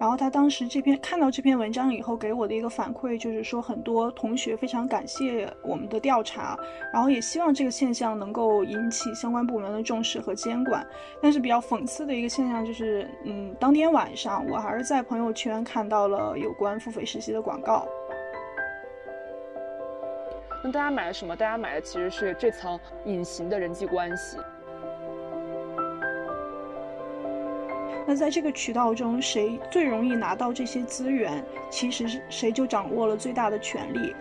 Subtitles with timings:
[0.00, 6.56] 然后他当时这篇看到这篇文章以后，给我的一个反馈就是说，很多同学非常感谢我们的调查，
[6.92, 10.86] 然后也希望这个现象能够引起相关部门的重视和监管。
[11.20, 17.86] 但是比较讽刺的一个现象就是，嗯，当天晚上我还是在朋友圈看到了有关付费实习的广告。
[20.62, 21.36] 那大家买了什么？
[21.36, 24.36] 大家买的其实是这层隐形的人际关系。
[28.10, 34.14] 那在这个渠道中，谁最容易拿到这些资源，其实是谁就掌握了最大的权利。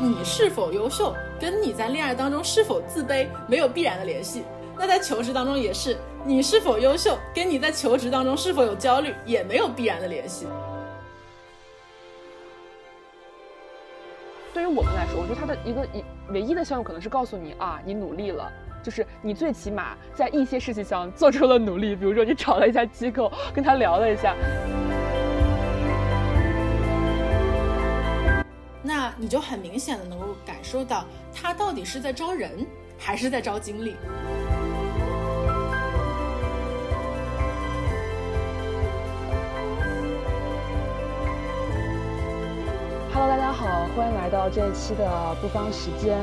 [0.00, 4.44] 你是否优秀，跟你在恋爱当中是否自卑没有必然的联系。
[4.78, 10.46] 那在求职当中也是，你是否优秀，跟你在求职当中是否有焦虑也没有必然的联系。
[14.54, 18.50] 对于我们来说，我觉得它的一个一唯一的效用可能是告诉你啊，你努力了。
[18.82, 24.34] 就是你最起码在一些事情上做出了努力，比如说你找了一家机构，跟他聊了一下，
[28.82, 32.66] 那你就很明显的能够感受到他到底是在招人
[32.98, 33.96] 还是在招经理。
[43.12, 46.16] Hello，大家好，欢迎来到这一期的不方时间。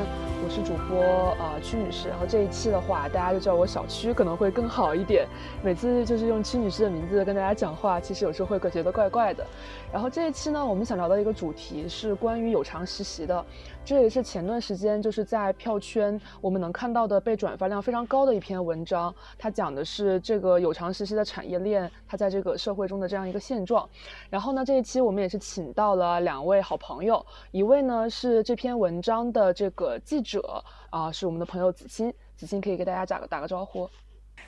[0.46, 5.26] 我是主播呃曲女士，然后这一期的话，大家就叫我小曲可能会更好一点。
[5.60, 9.44] 每次就是用曲女士的名字跟大家讲话，其实有时候会觉得怪怪的。
[9.92, 13.44] 然后这一期呢，我们想聊的一个主题是关于有偿实习的。
[13.86, 23.88] 这也是前段时间就是在票圈我们能看到的被转发量非常高的一篇文章，它讲的是这个有偿实习的产业链，它在这个社会中的这样一个现状。
[24.28, 33.88] 然后呢，这一期我们也是请到了两位好朋友，一位呢是这篇文章的这个记者啊，是我们的朋友子欣，子欣可以给大家打个打个招呼。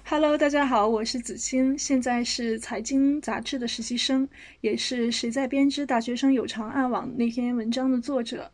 [0.05, 4.29] Hello，大家好，我是子欣，现在是财经杂志的实习生，
[4.63, 8.51] 也是谁在编织大学生有偿暗网那篇文章的作者。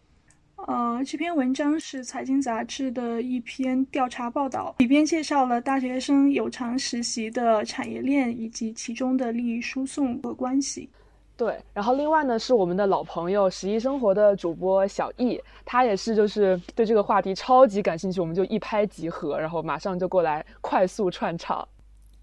[0.67, 10.89] 呃，这篇文章是财经杂志的一篇调查报道，里边介绍了大学生有偿实习的产业链以及其中的利益输送和关系。
[11.37, 21.67] 对，然后另外呢是我们的老朋友十一生活的主播小易，他也是就是对这个话题超级感兴趣，我们就一拍即合，然后马上就过来快速串场。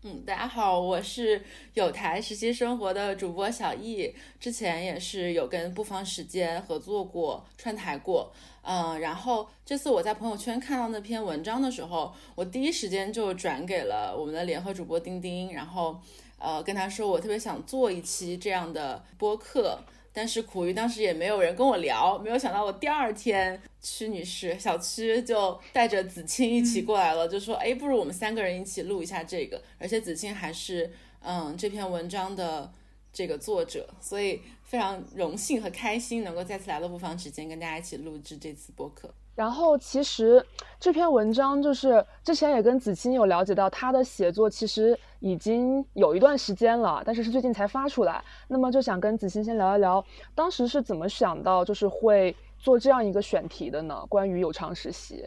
[0.04, 1.40] 嗯，大家好，我是
[1.76, 16.02] 有台实习生活的主播小易，之前也是有跟不妨时间合作过串台过，嗯，然后这次我在朋友圈看到那篇文章的时候，我第一时间就转给了我们的联合主播丁丁，然后
[16.40, 19.78] 呃跟他说我特别想做一期这样的播客。
[20.14, 30.92] 但是苦于当时也没有人跟我聊，没有想到我第二天屈女士小屈就带着子清一起过来了，就说哎，不如我们三个人一起录一下这个，而且子清还是
[31.22, 32.72] 嗯这篇文章的
[33.14, 39.14] 这个作者，所以非常荣幸和开心能够再次来到不妨时间跟大家一起录制这次播客。
[39.42, 40.46] 然后其实
[40.80, 48.24] 这篇文章就是之前也跟子清有了解到，他的写作其实已经有一段时间了，但是是最近才发出来。
[48.48, 54.06] 那么就想跟子清先聊一聊，当时是怎么想到就是会做这样一个选题的呢？
[54.08, 55.26] 关于有偿实习。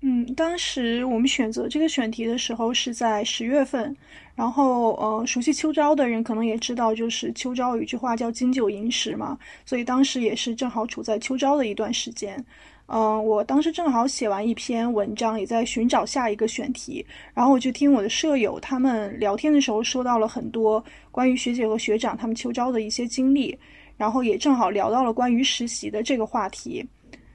[0.00, 3.94] 嗯，当时我们选择这个选题的时候是在十月份，
[4.34, 12.42] 然后呃，熟悉秋招的人可能也知道，就是秋招有一句话叫“金九银十”嘛，所以当时也是正好处在秋招的一段时间。
[12.90, 17.04] 嗯，我当时正好写完一篇文章，也在寻找下一个选题，
[17.34, 23.54] 然后我就听我的舍友他们聊天的时候，说到了很多关于学姐和学长他们秋招的一些经历，
[23.98, 26.82] 然后也正好聊到了关于实习的这个话题，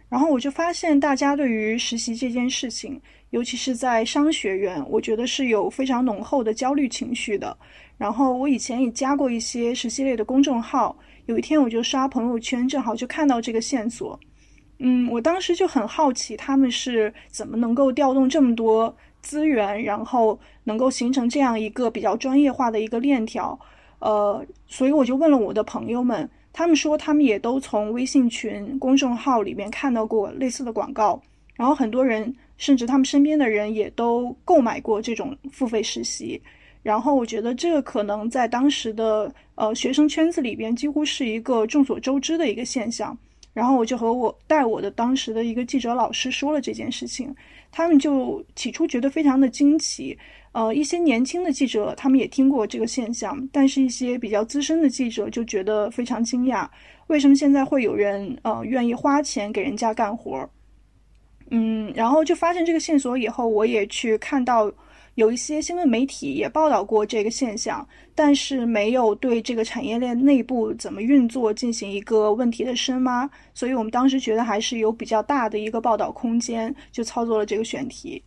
[0.10, 3.00] 然后我就发现大家对于实习这件事情，
[3.30, 7.56] 尤其是在商学院，我觉得是有非常浓厚的焦虑情绪的。
[7.96, 10.98] 然后我以前也加过一些实习类的公众号，
[11.28, 14.20] 有一天我就刷朋友圈，正好就看到这个线索。
[14.86, 23.58] 嗯，我当时就很好奇，他们是怎么能够调动这么多资源，然后能够形成这样一个比较专业化的一个链条。
[24.00, 31.22] 呃，所以我就问了我的朋友们，他们说他们也都从微信群、公众号里面看到过类似的广告，
[31.56, 36.42] 然后很多人甚至他们身边的人也都购买过这种付费实习。
[36.82, 43.18] 然后我觉得这个可能在当时的呃学生圈子里边，几乎是一个众所周知的一个现象。
[43.54, 47.34] 然后我就和我带我的当时的一个记者老师说了这件事情，
[47.72, 50.18] 他们就起初觉得非常的惊奇，
[50.52, 56.68] 呃，一些年轻的记者他们也听过这个现象，但是一些比较资深的记者就觉得非常惊讶，
[57.08, 60.50] 为什么现在会有人呃愿意花钱给人家干活儿？
[61.52, 64.72] 嗯，然后就发现这个线索以后，我也去看到
[65.16, 78.22] 有一些新闻媒体也报道过这个现象，但是没有对这个产业链内部怎么运作进行一个问题的深挖，所以我们当时觉得还是有比较大的一个报道空间，就操作了这个选题。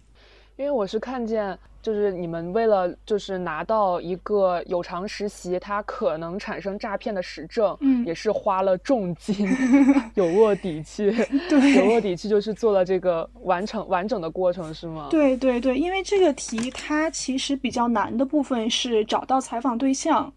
[0.56, 1.59] 因为我是看见。
[1.87, 9.49] 就是你们为了就是拿到一个有偿实习，它可能产生诈骗的实证，嗯，也是花了重金，
[10.15, 11.12] 有卧底去，
[11.49, 15.06] 对，有卧底去就是做了这个完成完整的过程，是吗？
[15.12, 20.32] 对对对，因为这个题它其实比较难的部分是找到采访对象，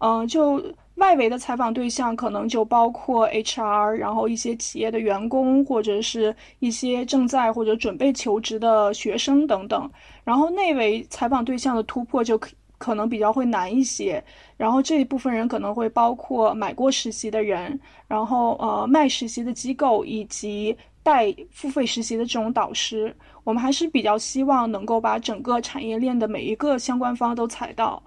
[0.00, 0.62] 嗯，就。
[0.96, 9.90] 外围的采访对象可能就包括 HR，然后一些企业的员工，或者是一些正在或者准备求职的学生等等。
[10.22, 14.22] 然后内围采访对象的突破就可可能比较会难一些。
[14.56, 23.14] 然后这一部分人可能会包括买过实习的人，然后呃卖实习的机构以及带付费实习的这种导师。
[23.44, 28.00] 我们还是比较希望能够把整个产业链的每一个相关方都踩到。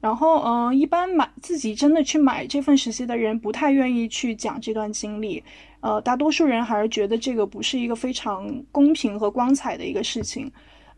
[0.00, 5.42] 然后，嗯，一般买自己真的去买这份实习的人不太愿意去讲这段经历，
[5.80, 10.50] 呃，大多数人还是觉得这个不是一个非常公平和光彩的一个事情。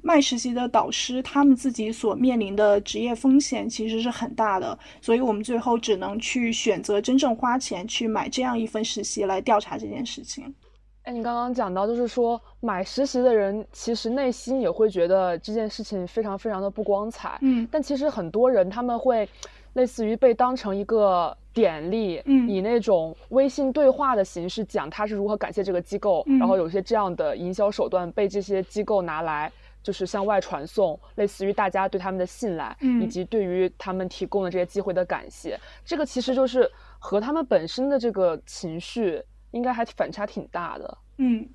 [0.03, 10.55] 卖实习的导师他们自己所面临的职业风险其实是很大的，所以我们最后只能去选择真正花钱去买这样一份实习来调查这件事情。
[11.03, 17.39] 哎，你刚刚讲到，就是说买实习的人其实内心也会觉得这件事情非常非常的不光彩。
[17.41, 19.27] 嗯，但其实很多人他们会
[19.73, 29.51] 类似于被当成一个典例，嗯，以那种微信对话的形式讲他是如何感谢这个机构，然后有些这样的营销手段被这些机构拿来
[29.83, 35.59] 就是向外传送，类似于大家对他们的信赖，嗯，以及对于他们提供的这些机会的感谢。
[35.83, 39.23] 这个其实就是和他们本身的这个情绪。
[39.53, 41.49] 应该还反差挺大的，嗯，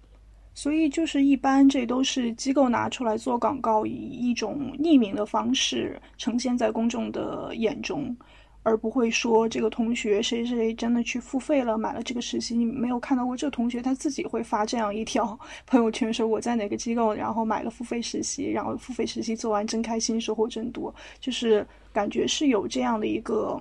[0.54, 8.16] 所以就是一般这都是机构拿出来做广告，以一种匿名的方式呈现在公众的眼中，
[8.64, 12.56] 而不会说这个同学谁谁谁真的去付费了买了这个实习。
[12.56, 15.38] 你没有看到过这个同学他自己会发这样一条
[15.68, 23.60] 朋友圈，说我在哪个机构然后买了付费实习，然后付费实习做完真开心，收获真多，就是感觉是有这样的一个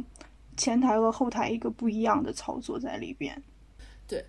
[0.57, 3.41] 前台和后台一个不一样的操作在里边。
[4.07, 4.25] 对，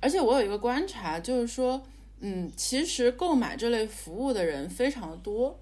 [0.00, 1.82] 而且我有一个观察，就是说，
[2.20, 5.58] 嗯，其实购买这类服务的人非常的多，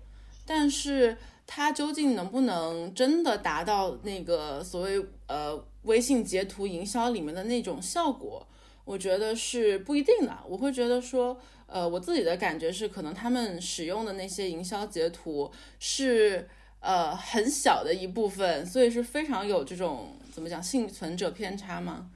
[0.47, 1.17] 但是
[1.47, 8.47] 他究竟能不能真的达到那个所谓呃微信截图营销里面的那种效果，
[8.85, 10.39] 我觉得是不一定的。
[10.47, 16.49] 我会觉得说，呃，我自己的感觉是，可能他们使用的那些营销截图是
[16.81, 22.11] 呃很小的一部分，所以是非常有这种怎么讲幸存者偏差吗？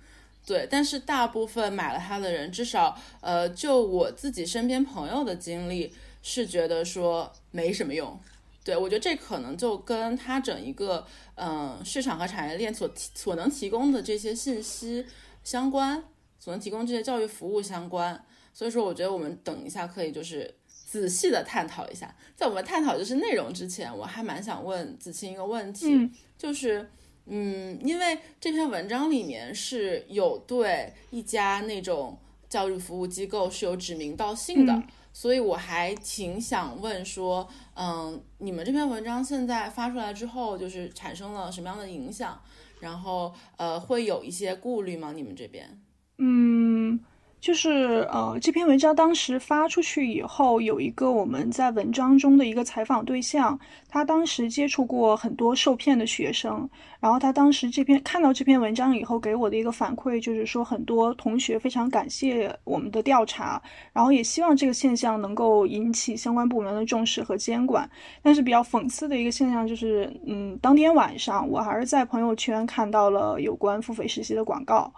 [0.44, 8.18] 对，但是大部分买了它的人，至少呃，就我自己身边朋友的经历是觉得说没什么用。
[8.64, 11.06] 对我觉得这可能就跟它整一个
[11.36, 15.06] 嗯市场和产业链所提所能提供的这些信息
[15.44, 16.02] 相关，
[16.40, 18.24] 所能提供这些教育服务相关。
[18.52, 22.12] 所以说，我觉得我们等一下可以就是仔细的探讨一下。
[22.34, 26.90] 在我们探讨就是内容之前，我还蛮想问子清一个问题，就是。
[27.26, 42.40] 嗯，因为这篇文章里面是有对一家那种教育服务机构是有指名道姓的，所以我还挺想问说，嗯，你们这篇文章现在发出来之后，就是产生了什么样的影响？
[42.80, 45.12] 然后，呃，会有一些顾虑吗？
[45.12, 45.80] 你们这边？
[46.18, 46.98] 嗯。
[47.42, 53.58] 就是呃，这篇文章当时发出去以后，有一个我们在文章中的一个采访对象，
[53.88, 56.70] 他当时接触过很多受骗的学生，
[57.00, 63.60] 然后他当时这篇看到这篇文章以后，给我的一个反馈就是说，很多同学非常感谢我们的调查，
[63.92, 67.90] 然后也希望这个现象能够引起相关部门的重视和监管。
[68.22, 74.92] 但是比较讽刺的一个现象就是，嗯，当天晚上我还是在朋友圈看到了有关付费实习的广告，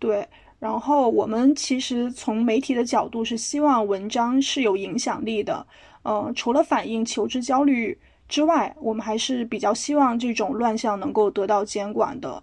[0.00, 0.28] 对。
[0.64, 5.66] 然后我们其实从媒体的角度是希望文章是有影响力的，
[6.04, 7.98] 嗯，除了反映求职焦虑
[8.30, 12.42] 之外，我们还是比较希望这种乱象能够得到监管的。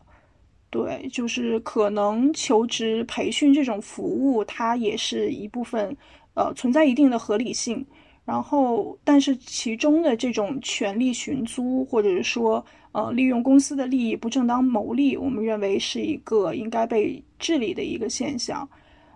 [0.69, 5.97] 对，就是可能求职培训这种服务，它也是一部分，
[6.35, 7.83] 呃，存在一定的合理性。
[8.23, 12.63] 然后，但是其中的这种权力寻租，或者说，
[12.93, 18.67] 呃，利用公司的利益不正当牟利，我们认为是一个应该被治理的一个现象。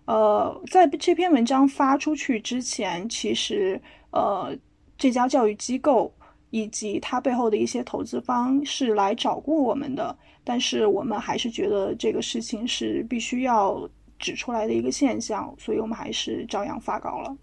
[0.05, 4.55] 呃，在这篇文章发出去之前，其实，呃，
[4.97, 6.13] 这家教育机构
[6.51, 13.89] 以及它背后的一些投资方是来找过我们的，但是我们还是觉得这个事情是必须要
[14.19, 17.35] 指出来的一个现象，所以我们还是照样发稿了。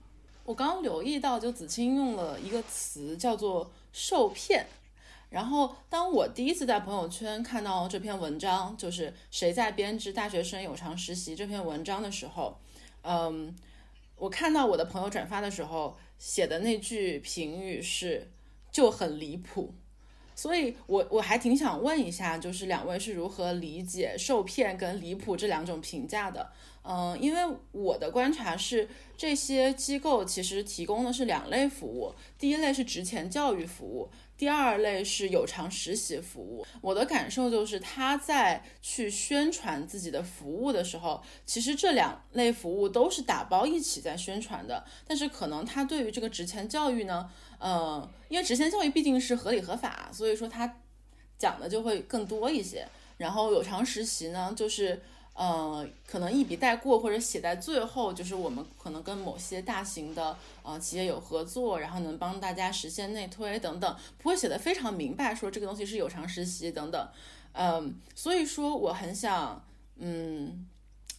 [0.45, 4.65] 我刚刚留意到，就子清用了一个词叫做受骗。
[5.33, 12.59] 然后，当我第一次在朋友圈看到这篇文章，就是谁在编织大学生有偿实习这篇文章的时候，
[13.01, 13.57] 嗯，
[14.17, 18.31] 我看到我的朋友转发的时候写的那句评语是
[18.71, 19.73] 就很离谱，
[20.35, 26.53] 所以我我还挺想问一下，就是两位是如何理解受骗跟离谱这两种评价的？
[26.85, 34.11] 嗯，因为我的观察是，这些机构其实提供的是两类服务，第一类是职前教育服务。
[34.43, 44.85] 第二类是有偿实习服务，我的感受就是他在去宣传自己的服务的时候，其实这两类服务都是打包一起在宣传的。
[45.07, 47.31] 但是可能他对于这个职前教育呢，
[47.61, 50.81] 呃，因为职前教育毕竟是合理合法，所以说他
[51.39, 52.85] 讲的就会更多一些。
[53.19, 55.01] 然后有偿实习呢，就是。
[55.35, 67.09] 呃，可能一笔带过或者写在最后，就是我们可能跟某些大型的呃企业有合作，然后能帮大家实现内推等等，不会写的非常明白，说这个东西是有偿实习等等。
[67.53, 69.65] 嗯，所以说我很想
[69.97, 70.69] 嗯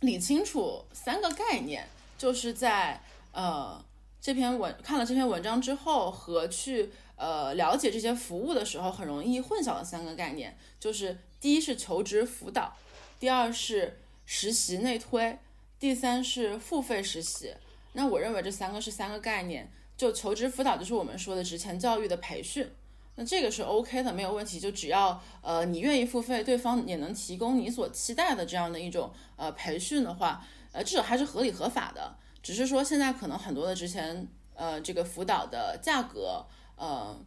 [0.02, 3.02] 理清楚三个概念，就是在
[3.32, 3.84] 呃
[4.22, 12.78] 这篇文看了这篇文章之后和去呃了解这些服务的时候很容易混淆的三个概念，就是第一是求职辅导，
[13.20, 14.02] 第二是。
[14.26, 15.38] 实习内推，
[15.80, 17.54] 第三是付费实习。
[17.94, 19.72] 那我认为这三个是三个概念。
[19.96, 22.68] 就求职辅导，就是我们说的职前教育的培训，
[23.16, 24.60] 那这个是 OK 的，没有问题。
[24.60, 32.16] 就只要呃你愿意付费，对方也能提供你所期待的这样的一种呃培训的话，呃至少还是合理合法的。
[32.42, 36.44] 只是说现在可能很多的之前呃这个辅导的价格
[36.76, 37.24] 呃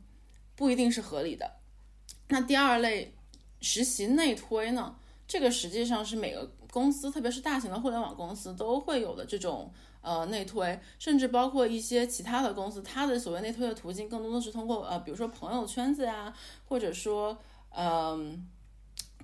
[0.57, 1.49] 不一定是合理的。
[2.29, 3.15] 那第二类
[3.61, 4.97] 实习内推呢，
[5.29, 6.51] 这个实际上是每个。
[6.77, 16.31] 公司，特别是大型的互联网公司，都会有的这种呃内推，甚至包括一些其他的公司，它的所谓内推的途径，更多的是通过呃，比如说朋友圈子呀，
[16.69, 17.39] 或者说
[17.71, 18.47] 嗯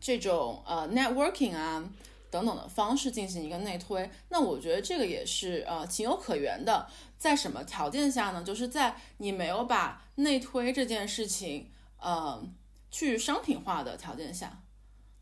[0.00, 1.87] 这种呃 networking 啊
[2.30, 4.09] 等等的方式进行一个内推。
[4.30, 6.87] 那我觉得这个也是呃情有可原的。
[7.18, 8.42] 在什么条件下呢？
[8.42, 12.42] 就是在你没有把内推这件事情呃
[12.90, 14.62] 去商品化的条件下，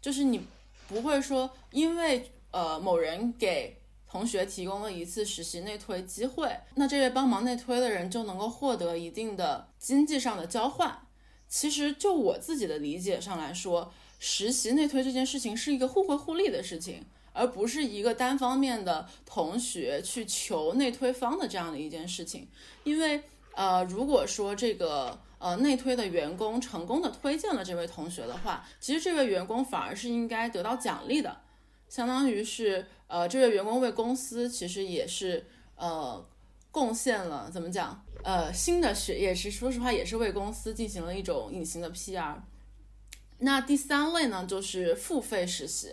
[0.00, 0.46] 就是你。
[0.90, 3.80] 不会说，因为呃某人给
[4.10, 11.06] 同学提供了一次实习内推机会，那这位帮忙内推的人就能够获得一定的经济上的交换。
[11.48, 22.48] 其实就我自己的理解上来说，实习内推这件事情是一个互惠互利的事情，而不是一个单方面的同学去求内推方的这样的一件事情。
[22.82, 23.22] 因为
[23.54, 25.16] 呃如果说这个。
[25.40, 31.34] 呃，内推的员工成功的推荐了这位同学的话，其实这位员工反而是应该得到奖励的，
[31.88, 36.22] 相当于是呃，这位员工为公司其实也是呃
[36.70, 42.34] 贡献了怎么讲呃新的血液，是说实话也是为公司进行了一种隐形的 PR。
[43.38, 45.88] 那第三类呢，就是付费实习，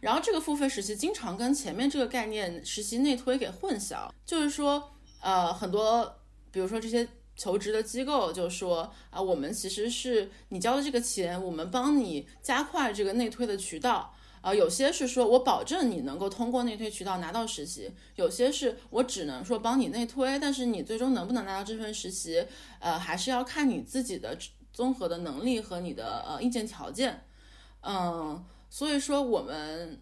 [0.00, 6.20] 然后这个付费实习经常跟前面这个概念实习内推给混淆，就是说呃很多
[6.52, 7.08] 比如说这些。
[7.36, 14.54] 求职的机构就说啊，我们其实是你交的这个钱，我们帮你加快这个内推的渠道啊。
[14.54, 22.46] 有些是说我保证你能够通过内推渠道拿到实习，有些是我只能说帮你内推，但是你最终能不能拿到这份实习，
[22.78, 24.36] 呃，还是要看你自己的
[24.72, 27.24] 综合的能力和你的呃硬件条件。
[27.80, 30.00] 嗯，所以说我们。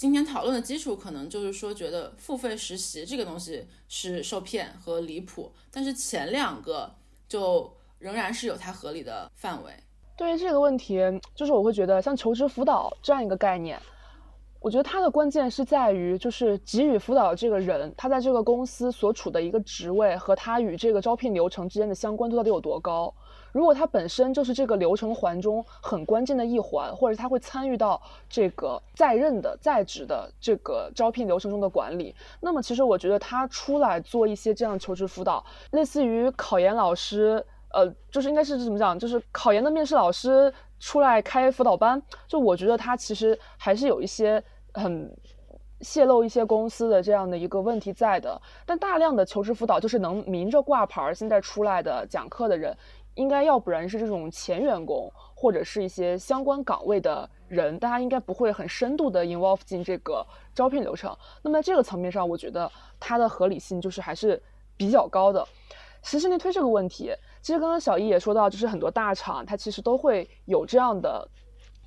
[0.00, 6.90] 今天讨论的基础可能就是说，觉得付费实习这个东西是受骗和离谱，但是前两个
[7.28, 9.70] 就仍然是有它合理的范围。
[10.16, 10.98] 对于这个问题，
[11.34, 13.78] 就是我会觉得像求职辅导这样一个概念，
[14.60, 23.14] 我觉得它的关键是在于，就是给予辅导这个人，他在这个公司所处的一个职位和他与这个招聘流程之间的相关度到底有多高。
[23.52, 44.42] 如果他本身就是这个流程环中很关键的一环，或者他会参与到这个在任的在职的这个招聘流程中的管理，那么其实我觉得他出来做一些这样求职辅导，类似于考研老师，呃，就是应该是怎么讲，就是考研的面试老师出来开辅导班，就我觉得他其实还是有一些
[44.74, 45.14] 很
[45.80, 48.40] 泄露一些公司的这样的一个问题在的。
[48.66, 52.76] 但大量的求职辅导就是能明着挂牌现在出来的讲课的人。
[53.20, 61.14] 应该要不然是这种前员工，或者是一些相关岗位的人，大家应该不会很深度的 involve 进这个招聘流程。
[61.42, 64.42] 那么这个层面上，我觉得它的合理性就是还是
[64.74, 65.46] 比较高的。
[66.02, 67.12] 实习内推这个问题，
[67.42, 71.28] 其实刚刚小易也说到，就是很多大厂它其实都会有这样的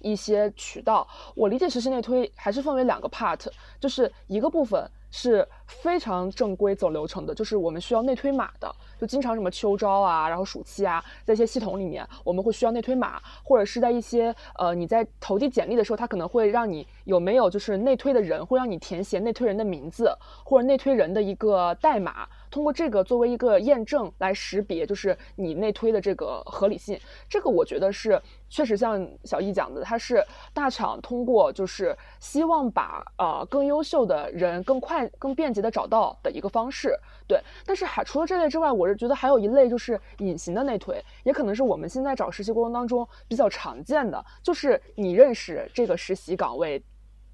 [0.01, 1.07] 一些渠道。
[1.35, 3.43] 我理解实习内推还是分为两个 part，
[3.79, 22.27] 就是一个部分是非常正规走流程的，就是我们需要内推码的，就经常什么秋招啊，然后暑期啊，在一些系统里面，我们会需要内推码，或者是在一些呃你在投递简历的时候，它可能会让你有没有就是内推的人，会让你填写内推人的名字或者内推人的一个代码。
[22.49, 36.97] 通过这个作为一个验证来识别，就是你内推的这个合理性，这个我觉得是确实像小易讲的，它是大厂通过就是希望把呃更优秀的人更快、更便捷的找到的一个方式。
[37.27, 46.83] 对，但是还除了这类之外，我是觉得还有一类就是隐形的内推，也可能是我们现在找实习过程当中比较常见的，就是你认识这个实习岗位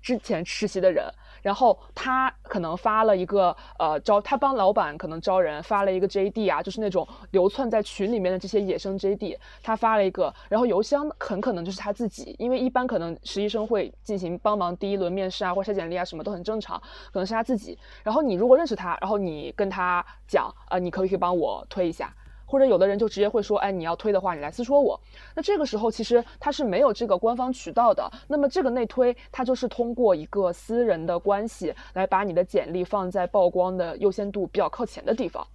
[0.02, 1.06] 之前实习的人。
[1.42, 16.80] 然后他可能发了一个呃招，他帮老板可能招人发了一个 JD 啊，就是那种流窜在群里面的这些野生 JD，他发了一个，然后邮箱很可能就是他自己，因为一般可能实习生会进行帮忙第一轮面试啊或筛简历啊什么都很正常，
[17.12, 17.78] 可能是他自己。
[18.04, 22.14] 然后你如果认识他，然后你跟他讲，呃，你可不可以帮我推一下？
[22.50, 25.00] 或者有的人就直接会说，哎，你要推的话，你来私说我。
[25.36, 28.12] 那这个时候其实他是没有这个官方渠道的。
[28.28, 35.46] 那么这个内推，它就是通过一个私人的关系来把你的简历放在曝光的优先度比较靠前的地方。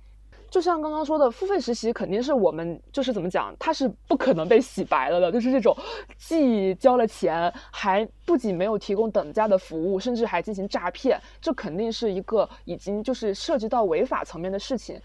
[0.54, 5.32] 就像刚刚说的，付费实习肯定是我们就是怎么讲，它是不可能被洗白了的。
[5.32, 5.76] 就是这种
[6.16, 14.96] 既交了钱，还不仅没有提供等价的服务，甚至还进行诈骗，这肯定是一个已经就是涉及到违法层面的事情。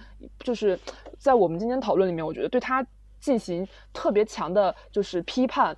[0.41, 0.79] 就是
[1.17, 2.85] 在我们今天讨论里面，我觉得对它
[3.19, 5.75] 进行特别强的就是批判，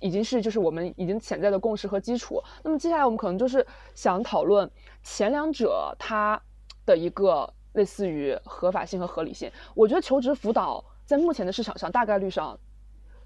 [0.00, 2.42] 已经是就是我们已经潜在的共识和基础。
[2.62, 4.70] 那么接下来我们可能就是想讨论
[5.02, 6.40] 前两者它
[6.86, 7.52] 的一个。
[7.76, 12.58] 类似于合法性和合理性，我觉得求职辅导在目前的市场上大概率上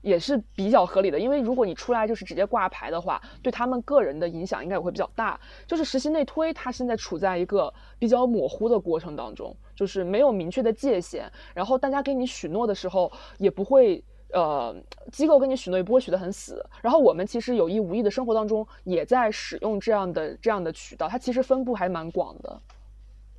[0.02, 5.38] 也是比较合理的，因为如果你出来就是直接挂牌的话，对他们个人的影响应该也会比较大。
[5.66, 14.74] 就是实习内推，它现在处在一个比较模糊的过程当中，就是没有明确的界限，然后大家给你许诺的时候也不会，呃，
[15.12, 16.64] 机构跟你许诺也不会许得很死。
[16.82, 22.60] 然后我们其实有意无意的生活当中也在使用这样的这样的渠道，它其实分布还蛮广的。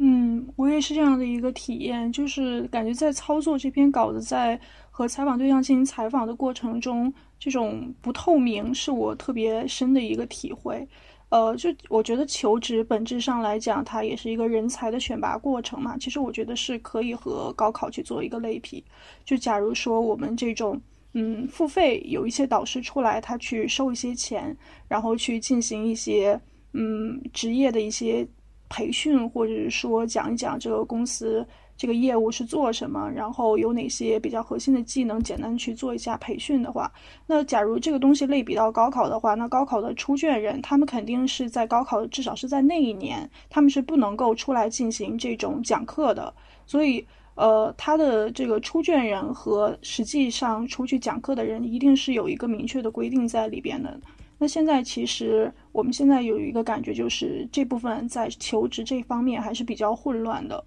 [0.04, 4.60] 嗯，我也是这样的一个体验，就是感觉在操作这篇稿子，在
[4.90, 10.88] 和采访对象进行采访的过程中，这种不透明是我特别深的一个体会。
[11.30, 15.96] 呃，就我觉得求职本质上来讲，它也是一个人才的选拔过程嘛。
[16.00, 18.84] 其实我觉得是可以和高考去做一个类比。
[19.24, 20.82] 就假如说我们这种，
[21.14, 26.42] 嗯，付费有一些导师出来，他去收一些钱，然后去进行一些，
[26.74, 28.28] 嗯，职业的一些。
[28.72, 36.90] 培训，或者是说讲一讲这个公司这个业务是做什么，然后有哪些比较核心的技能，简单去做一下培训的话，
[37.28, 46.34] 那假如这个东西类比到高考的话，那高考的出卷人，他们肯定是在高考，至少是在那一年，他们是不能够出来进行这种讲课的，
[46.66, 47.06] 所以，
[47.36, 54.00] 呃，他的这个出卷人和实际上出去讲课的人，一定是有一个明确的规定在里边的。
[54.42, 60.64] 那现在其实我们现在有一个感觉，就是这部分在求职这方面还是比较混乱的，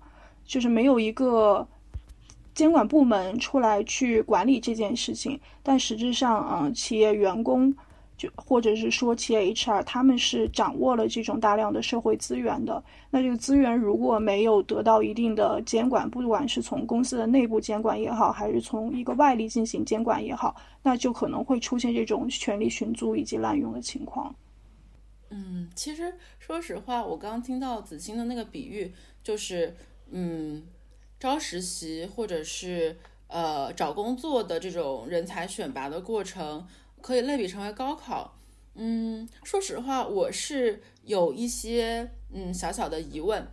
[0.46, 1.66] 就是没有一个
[2.54, 7.74] 监管部门出来去管理这件事情，但实质上，嗯，企业员工。
[8.16, 24.32] 就或者是说企业 HR 他们是掌握了这种大量的社会资源的，那这个资源如果没有得到一定的监管，不管是从公司的内部监管也好，还是从一个外力进行监管也好，那就可能会出现这种权力寻租以及滥用的情况。
[25.30, 28.92] 嗯，其实说实话，我刚刚听到子欣的那个比喻，
[29.24, 29.74] 就是
[30.12, 30.62] 嗯，
[31.18, 32.96] 招实习或者是
[33.26, 36.64] 呃找工作的这种人才选拔的过程。
[37.04, 38.34] 可以类比成为高考，
[38.76, 43.46] 嗯，说实话，我是有一些嗯小小的疑问，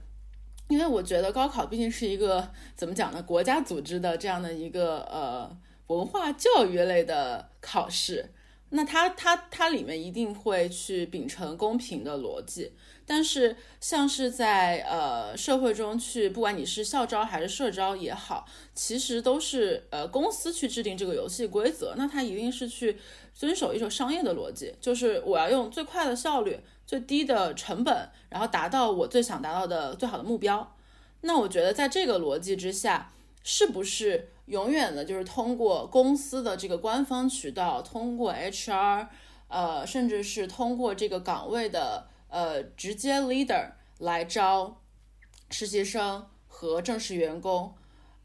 [0.69, 5.53] 因为我觉得高考毕竟是一个怎么讲呢，国家组织的这样的一个呃
[5.87, 8.29] 文化教育类的考试，
[8.69, 12.71] 那它它它里面一定会去秉承公平的逻辑。
[13.03, 21.93] 但是，像是在呃社会中去，不管你是校招还是社招也好，其实都是呃公司去制定这个游戏规则。
[21.97, 22.97] 那它一定是去
[23.33, 30.75] 遵守一种商业的逻辑，就是我要用最快的效率、最低的成本，然后达到我最想达到的最好的目标。
[31.21, 33.11] 那我觉得在这个逻辑之下，
[33.43, 39.07] 是不是永远的就是通过公司的这个官方渠道，通过 HR，
[39.49, 42.07] 呃，甚至是通过这个岗位的。
[42.31, 44.81] 呃，直接 leader 来招
[45.51, 47.75] 实习生和正式员工，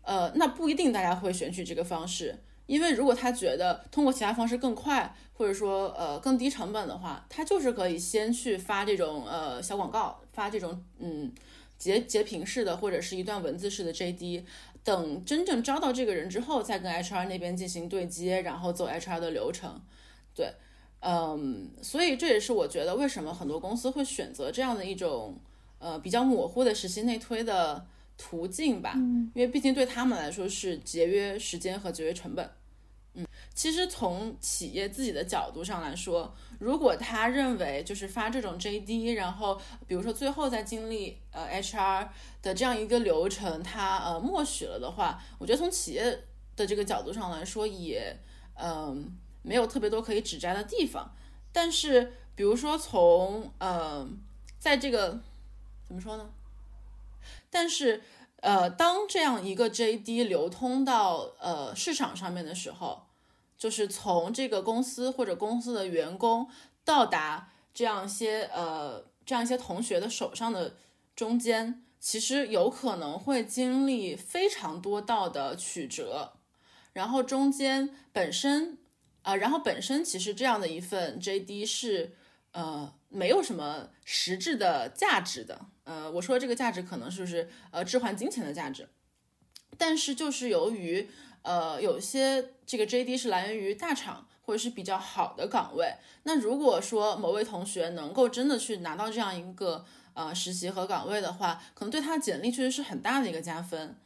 [0.03, 11.33] 呃，那不一定大家会选取这个方式，因为如果他觉得通过其他方式更快，或者说呃更低成本的话，他就是可以先去发这种呃小广告，发这种嗯
[11.77, 14.45] 截截屏式的或者是一段文字式的 JD，
[14.85, 19.83] 等真正招到这个人之后，再跟 HR 那边进行对接，然后走 HR 的流程。
[20.35, 20.53] 对，
[21.01, 25.39] 嗯，所以这也是我觉得为什么很多公司会选择这样的一种
[25.79, 28.95] 呃比较模糊的实习内推的途径吧，
[29.35, 32.51] 因为毕竟对他们来说是节约时间和节约成本。
[33.19, 42.09] 嗯，其实从企业自己的角度上来说，如果他认为就是发这种 JD，然后比如说最后再经历呃 HR
[42.43, 46.25] 的这样一个流程，他呃默许了的话，我觉得从企业
[46.57, 48.19] 的这个角度上来说，也
[48.55, 51.15] 嗯没有特别多可以指摘的地方。
[51.53, 54.07] 但是比如说从呃
[54.59, 55.21] 在这个
[55.87, 56.29] 怎么说呢？
[57.49, 58.03] 但是
[58.43, 63.05] 呃当这样一个 JD 流通到呃市场上面的时候。
[63.59, 66.47] 就是从这个公司或者公司的员工
[66.85, 70.77] 到达这样一些呃这样一些同学的手上的
[71.17, 76.35] 中间，其实有可能会经历非常多道的曲折，
[76.93, 78.77] 然后中间本身
[79.27, 82.13] 啊，然后本身其实这样的一份 JD 是
[82.53, 88.89] 呃没有什么实质的价值的，呃，我说这个价值可能是不是呃置换金钱的价值，
[89.77, 91.09] 但是就是由于。
[91.43, 95.95] 呃，有些这个 JD 是来源于大厂或者是比较好的岗位。
[96.25, 103.97] 那如果说某位同学能够真的去拿到这样一个呃实习和岗位的话，可能对他的简历确实是很大的一个加分。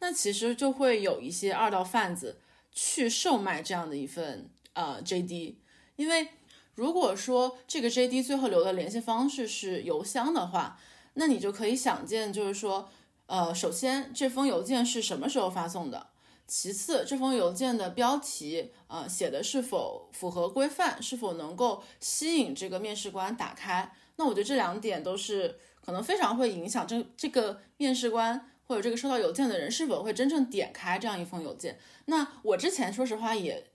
[0.00, 2.40] 那其实就会有一些二道贩子
[2.76, 5.54] 去售卖这样的一份呃 JD，
[5.96, 6.28] 因为
[6.74, 10.78] 如果说这个 JD 最后留的联系方式是邮箱的话，
[11.14, 12.90] 那你就可以想见，就是说，
[13.24, 16.08] 呃，首先这封邮件是什么时候发送的？
[16.46, 23.90] 其次，这封邮件的标题，呃，写的是否符合规范，是否能够吸引这个面试官打开？
[24.16, 31.78] 那我觉得这两点都是可能非常会影响这这个面试官或者这个收到邮件的人是否会真正点开这样一封邮件。
[32.06, 33.70] 那我之前说实话也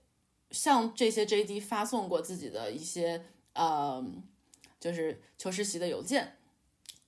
[0.50, 3.24] 向这些 JD 发送过自己的一些
[3.54, 4.04] 呃，
[4.78, 6.36] 就是求实习的邮件。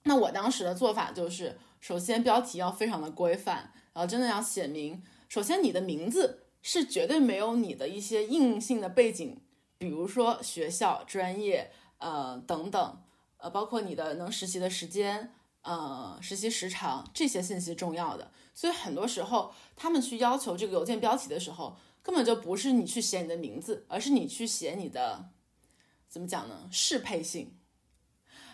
[0.04, 5.02] 那我当时的做法就是，首先标题要非常的规范，然后真的要写明。
[5.28, 9.40] 首先，你的名字是绝对没有你的一些硬性的背景，
[9.78, 13.02] 比如说学校、专业，呃等等，
[13.38, 15.32] 呃，包括你的能实习的时间，
[15.64, 18.30] 呃，实习时长这些信息重要的。
[18.54, 25.30] 所以很多时候，他们去要求这个邮件标题的时候，根本就不是你去写你的名字，而是你去写你的，
[26.08, 26.68] 怎么讲呢？
[26.70, 27.56] 适配性。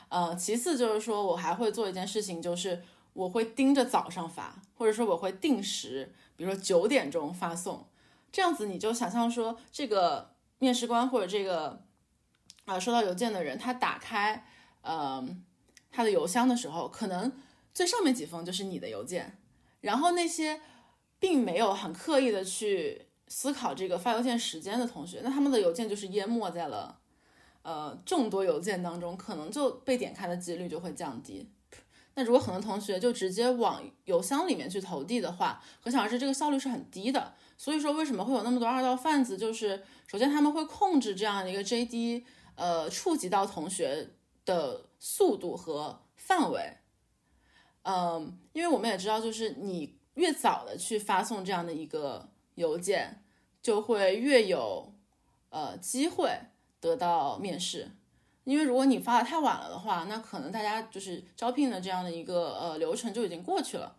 [0.08, 6.14] 呃，其次就是说我还会做一件事情，就是我会盯着早上发，或者说我会定时。
[6.36, 7.86] 比如说九点钟发送，
[8.32, 11.82] 这样子你就想象说，这个面试官或者这个
[12.64, 14.46] 啊收到邮件的人，他打开
[14.80, 15.22] 呃
[15.90, 17.32] 他的邮箱的时候，可能
[17.74, 19.38] 最上面几封就是你的邮件，
[19.80, 20.60] 然后那些
[21.18, 27.00] 并没有很刻意的去思考这个发邮件时间的同学，那他们的邮件就是淹没在了
[27.62, 31.50] 呃众多邮件当中，可能就被点开的几率就会降低。
[32.14, 37.34] 那如果很多同学就直接往邮箱里面去投递的话，可想而知这个效率是很低的。
[37.56, 39.38] 所以说，为什么会有那么多二道贩子？
[39.38, 42.24] 就是首先他们会控制这样的一个 JD，
[42.56, 44.10] 呃，触及到同学
[44.44, 46.76] 的速度和范围。
[47.82, 53.24] 嗯，因为我们也知道，就是你越早的去发送这样的一个邮件，
[53.60, 54.94] 就会越有
[55.48, 56.38] 呃机会
[56.78, 57.90] 得到面试。
[58.44, 63.96] 因为如果你发的太晚了的话，那可能大家就是招聘的这样的一个呃流程就已经过去了。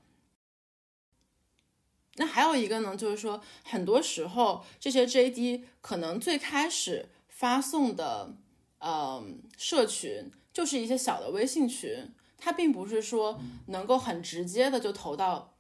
[2.16, 8.36] 那还有一个呢，就是说很多时候这些 JD 可能最开始发送的
[8.80, 9.24] 呃
[9.58, 15.56] 社群就是一些小的微信群，它并不是说能够很直接的就投到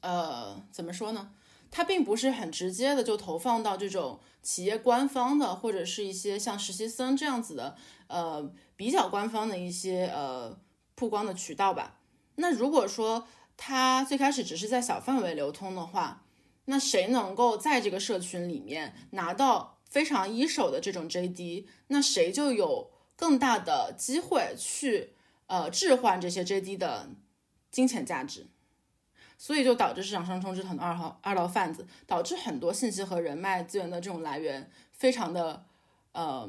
[0.00, 1.32] 呃怎么说呢？
[1.70, 4.20] 它并不是很直接的就投放到这种。
[4.42, 7.76] 企业官方的或者是一些像实习生这样子的，
[8.06, 10.58] 呃，比较官方的一些呃
[10.94, 12.00] 曝光的渠道吧。
[12.36, 16.24] 那如果说它最开始只是在小范围流通的话，
[16.64, 25.12] 那谁能够在这个社群里面拿到非常一手的这种 JD，那谁就有更大的机会去
[25.46, 27.10] 呃置换这些 JD 的
[27.70, 28.46] 金钱价值。
[29.36, 35.64] 所以就导致市场上充斥很多二号二道贩子，导致很多信息和人脉资源的这种来源非常的
[36.12, 36.46] 呃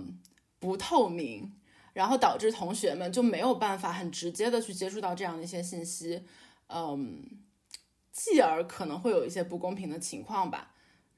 [0.59, 1.53] 不透明，
[1.93, 6.25] 然后导致同学们就没有办法很直接的去接触到这样的一些信息，
[6.67, 7.23] 嗯，
[8.11, 10.70] 继而可能会有一些不公平的情况吧。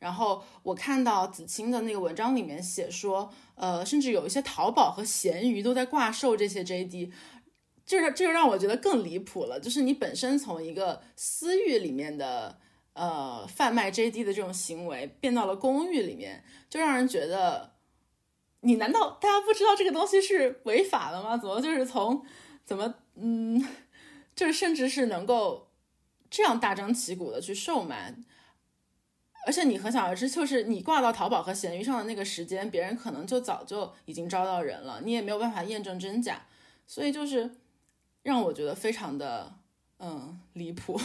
[0.03, 7.09] 然后我看到子清的那个文章里面写说，呃，甚至有一些淘宝和闲鱼都在挂售这些 JD。
[7.85, 12.57] 就是这个让我觉得更离谱了，就是你本身从一个私域里面的
[12.93, 17.75] 呃贩卖 JD 的这种行为变到了公域里面，就让人觉得，
[18.61, 21.37] 你难道大家不知道这个东西是违法的吗？
[21.37, 22.25] 怎么就是从
[22.65, 23.65] 怎么嗯，
[24.35, 25.69] 就是甚至是能够
[26.29, 28.15] 这样大张旗鼓的去售卖，
[29.45, 36.41] 而且你可想而知，就是你挂到淘宝和闲鱼上的那个时间，别人可能就早就已经招到人了，你也没有办法验证真假，
[36.87, 37.51] 所以就是。
[38.23, 39.53] 让我觉得非常的
[39.99, 40.97] 嗯离谱。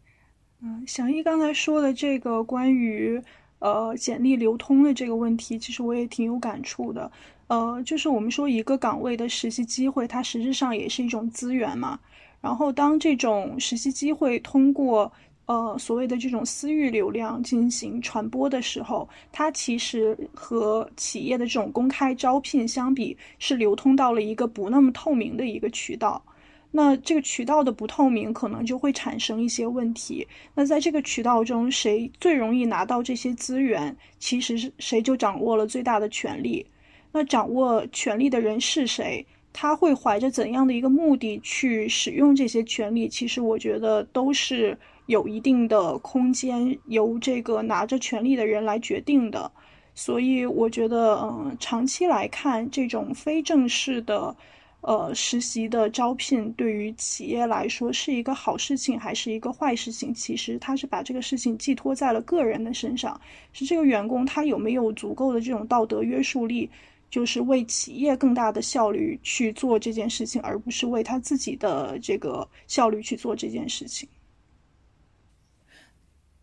[0.60, 3.22] 嗯，小易刚才说的这个关于
[3.60, 7.10] 呃简历流通的这个问题，其实我也挺有感触的。
[7.46, 11.98] 呃，就是我们说一个岗位的实习机会，它实质上也是一种资源嘛。
[12.42, 15.10] 然后当这种实习机会通过
[15.48, 26.22] 呃所谓的这种私域流量进行传播的时候，它其实和企业的这种公开招聘相比，是流通到了一个不那么透明的一个渠道。
[26.70, 30.28] 那这个渠道的不透明，可能就会产生一些问题。
[30.54, 36.64] 那在这个渠道中，谁最容易拿到这些资源，其实是谁就掌握了最大的权利。
[37.10, 39.24] 那掌握权力的人是谁？
[39.50, 43.08] 他会怀着怎样的一个目的去使用这些权利？
[43.08, 49.50] 其实我觉得都是有一定的空间，由这个拿着权力的人来决定的。
[49.94, 54.34] 所以我觉得，嗯，长期来看，这种非正式的。
[54.80, 60.14] 呃，实习的招聘对于企业来说是一个好事情还是一个坏事情？
[60.14, 63.20] 其实他是把这个事情寄托在了个人的身上，
[63.52, 66.70] 是这个员工他有没有足够的这种道德约束力，
[67.10, 74.08] 就是为企业更大的效率去做这件事情，而不是为他自己的这个效率去做这件事情。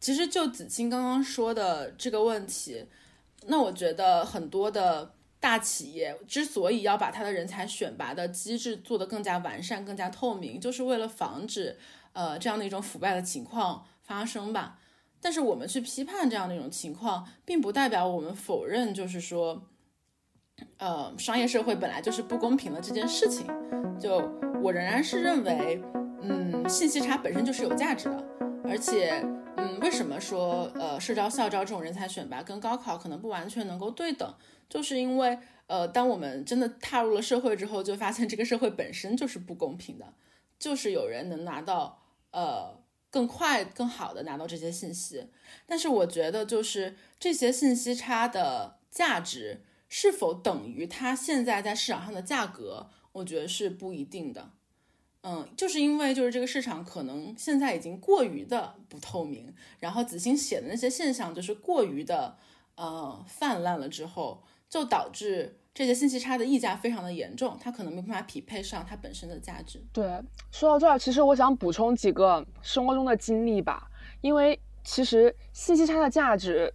[0.05, 2.85] 其实就子清刚刚说的这个问题，
[3.47, 5.13] 那我觉得很多的。
[5.37, 11.77] 大企业之所以要把他的人才选拔的机制做得更加完善、更加透明，就是为了防止
[12.13, 14.79] 呃这样的一种腐败的情况发生吧。
[15.21, 19.61] 但是我们去批判这样的一种情况，并不代表我们否认，就是说，
[20.77, 23.45] 呃，商业社会本来就是不公平的这件事情。
[23.99, 24.17] 就
[24.63, 25.79] 我仍然是认为，
[26.23, 28.25] 嗯，信息差本身就是有价值的，
[28.63, 29.23] 而且，
[29.57, 34.33] 嗯，为什么说呃社招、校招这种人才选拔跟高考可能不完全能够对等？
[34.67, 35.37] 就是因为，
[35.67, 40.13] 呃，当我们真的踏入了社会之后，就发现这个社会本身就是不公平的，
[40.57, 45.29] 就是有人能拿到，呃，更快、更好的拿到这些信息。
[45.67, 54.49] 但是我觉得，就是这些信息差的价值是否等于它现在在市场上的价格，我觉得是不一定的。
[55.25, 62.37] 嗯，就是因为就是这个市场可能现在已经过于的不透明，然后子欣写的那些现象就是过于的，
[62.75, 64.43] 呃，泛滥了之后。
[64.67, 69.81] 就导致这些信息差的溢价非常的严重，它可能没办法匹配上它本身的价值。
[69.93, 70.03] 对，
[70.51, 73.87] 说到这儿，其实我想补充几个生活中的经历吧，
[74.21, 76.73] 因为其实信息差的价值，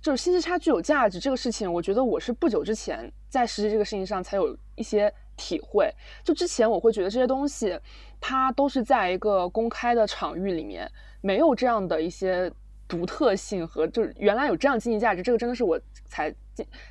[0.00, 5.92] 就是信息差具有价值这个事情，我觉得我是不久之前在实际这个事情上才有一些体会。
[6.22, 7.78] 就之前我会觉得这些东西，
[8.20, 12.50] 它都是在一个公开的场域里面，没有这样的一些
[12.86, 16.34] 独特性和就是原来有这样经济价值，这个真的是我才。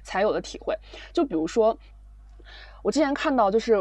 [0.04, 0.78] 才有的体会，
[1.14, 1.78] 就比如说，
[2.84, 3.78] 我之前看到，就是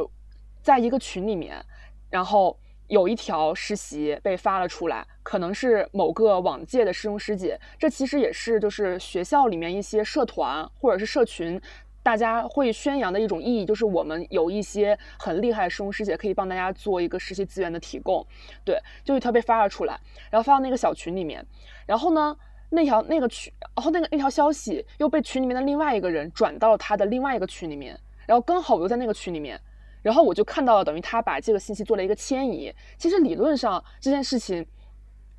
[0.63, 1.61] 在一个群里面，
[2.09, 11.61] 然后有一条实习被发了出来，可能是某个往届的师兄师姐，这其实也是就是学校里面一些社团或者是社群，
[12.03, 18.27] 大家会宣扬的一种意义，就是我们有一些很厉害的师兄师姐可以帮大家做一个实习资源的提供，
[18.65, 19.99] 对，就一条被发了出来，
[20.31, 21.45] 然后发到那个小群里面，
[21.87, 22.37] 然后呢？
[22.75, 27.95] 那条那个群，然后那个那条消息又被群里面的另外一个人转到了他的另外一个群里面，
[28.27, 29.61] 然后刚好我又在那个群里面，
[30.01, 32.75] 然后我就看到了，等于他把这个信息做了一个迁移。
[32.97, 34.67] 其实理论上这件事情，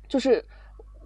[0.06, 0.44] 就是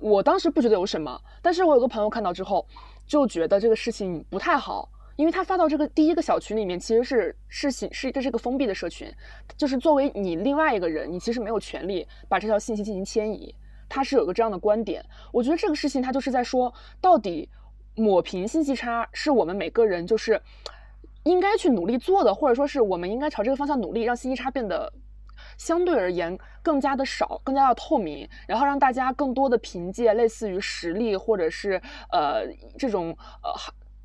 [0.01, 2.67] 我当时不觉得有什么，但是我有个朋友看到之后
[3.07, 4.87] 就觉得这个事情不太好，
[5.19, 9.13] 因为他发到这个第一个小群里面，其实是是是是这是一个封闭的社群，
[9.57, 13.53] 就是作为你另外一个人，你其实没有权利把这条信息进行迁移。
[13.89, 17.49] 他是有个这样的观点，我觉得这个事情他就是在说，到底
[17.97, 20.41] 抹平信息差是我们每个人就是
[21.25, 24.93] 应该去努力做的，或者说是我们应该朝这个方向努力，让信息差变得
[25.57, 31.81] 相对而言更加的少，更加的透明，然后让大家更多的凭借类似于实力或者是
[32.13, 32.47] 呃
[32.79, 33.51] 这种呃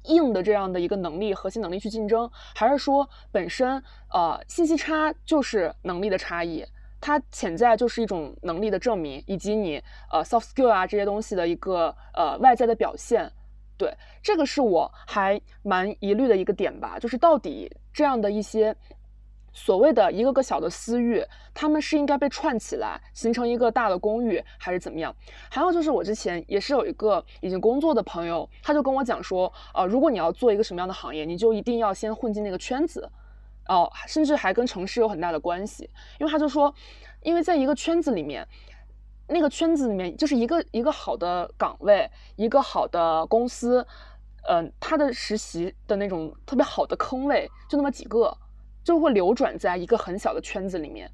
[0.05, 6.65] 硬的这样的一个能力、核心能力去竞争，还是说本身呃信息差就是能力的差异？
[6.99, 13.29] 它潜在就是一种能力的证明，以及你呃 soft skill 啊这些东西的一个呃外在的表现，
[13.77, 18.73] 对，这个是我还蛮疑虑的一个点吧，就是到底这样的一些
[19.53, 25.15] 所谓的一个个小的私域，他们是应该被串起来形成一个大的公寓，还是怎么样？
[25.49, 33.07] 还有就是我之前也是有一个已经工作的朋友，他就跟我讲说，呃，如果你要做一个什么样的行业，你就一定要先混进那个圈子，
[33.67, 35.87] 哦，甚至还跟城市有很大的关系，
[36.19, 36.73] 因为他就说，
[37.21, 38.47] 因为在一个圈子里面，
[39.27, 43.85] 那个圈子里面就是一个一个好的岗位，一个好的公司，
[44.49, 48.35] 嗯，他的实习的那种特别好的坑位就那么几个。
[48.83, 51.09] 就会流转在一个很小的圈子里面，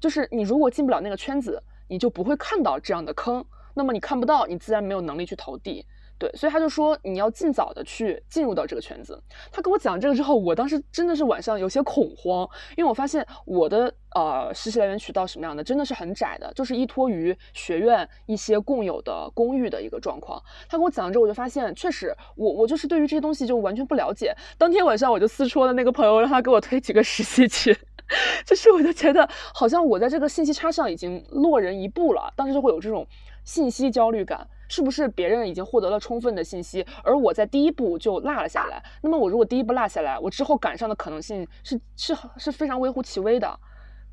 [0.00, 5.86] 就是你如果进不了那个圈子，你就不会看到这样的坑，那么你看不到，你自然没有能力去投递。
[6.22, 9.20] 对，所以他就说你要尽早的去进入到这个圈子。
[9.50, 20.40] 他跟我讲这个之后，我当时真的是晚上有些恐慌，因为我发现我的呃实习来源渠道什么样的，真的是很窄的，就是依托于学院一些共有的公寓的一个状况。
[20.68, 24.32] 他跟我讲之后，我就发现确实我我就是对于这些东西就完全不了解。
[24.56, 27.76] 当天晚上我就私戳了那个朋友，让他给我推几个实习去，
[28.46, 33.04] 就是我就觉得好像我在这个信息差上已经落人一步了，当时就会有这种
[33.42, 34.46] 信息焦虑感。
[34.72, 38.82] 是不是别人已经获得了充分的信息，而我在第一步就落了下来？
[39.02, 43.60] 那么我如果第一步落下来，我之后赶上的可能性是是是非常微乎其微的。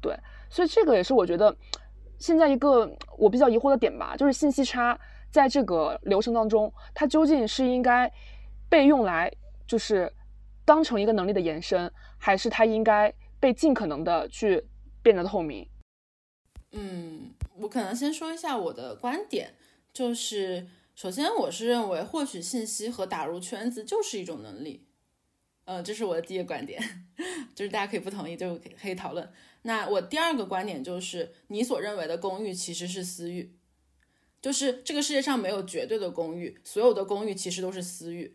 [0.02, 0.14] 对，
[0.50, 1.56] 所以这个也是我觉得
[2.18, 5.00] 现在一个我比较疑惑的点吧，就是信息差
[5.32, 8.12] 在这个流程当中，它究竟是应该
[8.68, 9.32] 被用来
[9.66, 10.12] 就是
[10.66, 14.62] 当成一个能力的延伸，还是它应该被尽可能的去
[15.02, 15.66] 变得透明？
[16.74, 19.54] 嗯，我可能先说一下我的观点。
[20.00, 24.88] 就是，首先我是认为获取信息和打入圈子就是一种能力，
[25.66, 26.82] 呃，这是我的第一个观点，
[27.54, 29.30] 就是大家可以不同意，就可以讨论。
[29.64, 33.58] 那我第二个观点就是，你所认为的公寓其实是私域，
[34.42, 38.34] 就是这个世界上没有绝对的公寓，所有的公寓其实都是私域。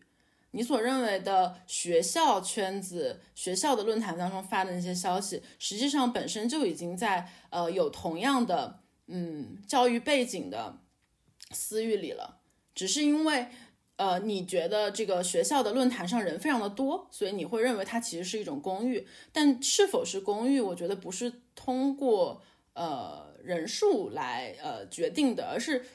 [0.51, 10.84] 你所认为的学校圈子、学校的论坛当中发的那些消息，实际上本身就已经在呃有同样的嗯教育背景的。
[11.55, 12.41] 私域里了，
[12.75, 13.47] 只是因为，
[13.97, 19.07] 呃，你觉得这个学校的论坛上人非常的多，所以你会认为它其实是一种公寓。
[19.33, 25.87] 但是否是公寓，我觉得不是通过呃人数来呃决定的，而是，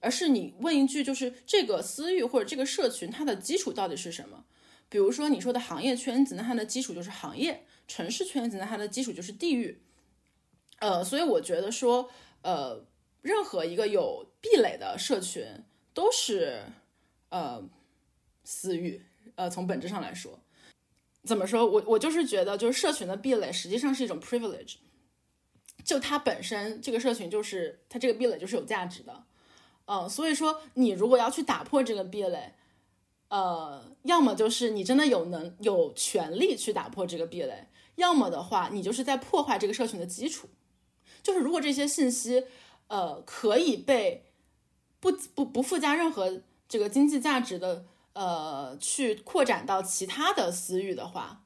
[0.00, 4.46] 而是你问一句，就是这个私域或者这个社群它的基础到底是什么？
[4.88, 7.52] 比如说你说的行业圈子，那它的基础就是行业；
[7.86, 9.82] 城市圈子，那它的基础就是地域。
[10.78, 12.08] 呃，所以我觉得说，
[12.42, 12.86] 呃。
[13.22, 15.44] 任何一个有壁垒的社群
[15.92, 16.62] 都是，
[17.30, 17.62] 呃，
[18.44, 19.02] 私域。
[19.34, 20.38] 呃，从本质上来说，
[21.24, 21.66] 怎么说？
[21.66, 24.76] 我我就是觉得，就是社群的壁垒实际上是一种 privilege。
[25.84, 29.24] 就它本身这个社群就是它这个壁垒就是有价值的。
[29.86, 32.54] 嗯，所以说你如果要去打破这个壁垒，
[33.28, 40.48] 呃，要么就是你真的有能有权利去打破这个壁垒，要么的话你就是在破坏这个社群的基础。
[41.22, 42.46] 就是如果这些信息。
[42.88, 44.25] 呃，可以被
[45.06, 51.42] 不不不附加任何这个经济价值的呃，去扩展到其他的私域的话，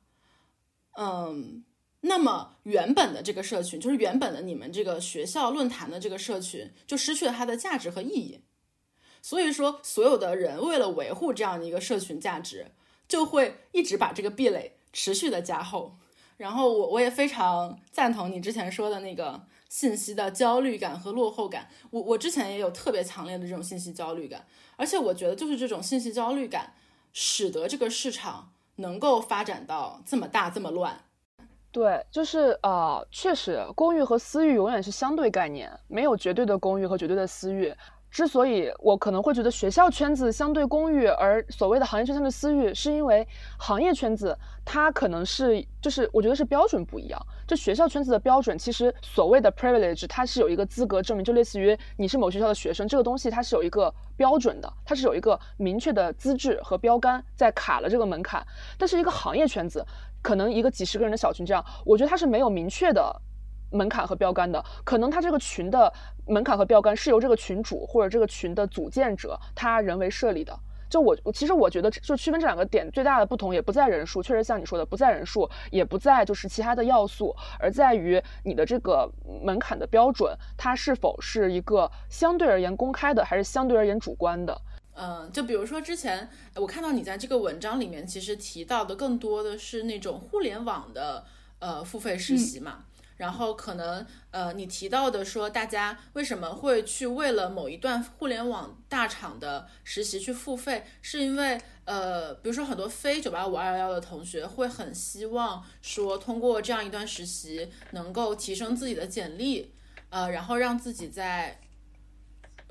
[0.92, 1.62] 嗯，
[2.00, 8.40] 那么原本的这个社群，就是原本的你们这个学校论坛的这个社群，就失去了它的价值和意义。
[9.20, 12.70] 所以说，所有的人为了维护这样的一个社群价值，
[13.06, 15.98] 就会一直把这个壁垒持续的加厚。
[16.38, 19.44] 然后我我也非常赞同你之前说的那个。
[19.70, 24.44] 信息的焦虑感和落后感，我我之前也有特别强烈的这种信息焦虑感，
[24.76, 26.74] 而且我觉得就是这种信息焦虑感，
[27.12, 31.04] 使得这个市场能够发展到这么大这么乱。
[31.70, 37.72] 对，就是呃，确实，公寓和私域永远是相对概念，没有绝对的公寓和绝对的私域。
[38.10, 47.26] 之所以我可能会觉得学校圈子相对公寓，而所谓的行业圈相对私域，是因为行业圈子它可能是就是我觉得是标准不一样。
[47.46, 58.44] 就学校圈子的标准，其实所谓的 privilege，它是有一个资格证明，就类似于你是某学校的学生，这个东西它是有一个标准的，它是有一个明确的资质和标杆在卡了这个门槛。
[58.76, 59.86] 但是一个行业圈子，
[60.20, 63.20] 可能一个几十个人的小群这样，我觉得它是没有明确的。
[63.70, 65.92] 门槛和标杆的，可能他这个群的
[66.26, 70.58] 门槛和标杆是由这个群主或者这个群的组建者他人为设立的。
[70.88, 79.08] 就我，其实我觉得，就区分这两个点最大的不同，也不在人数，确实像你说的，不在人数，也不在就是其他的要素，而在于你的这个
[79.40, 84.60] 门槛的标准，它是否是一个相对而言公开的，还是相对而言主观的？
[84.94, 91.24] 嗯，就比如说之前我看到你在这个文章里面，其实提到的更多的是那种互联网的
[91.60, 92.86] 呃付费实习嘛。
[93.20, 109.74] 然后可能呃，你提到的说大家为什么会去为了某一段互联网大厂的实习去付费，是因为呃，比如说很多非九八五二幺幺的同学会很希望说通过这样一段实习能够提升自己的简历，
[110.08, 111.60] 呃，然后让自己在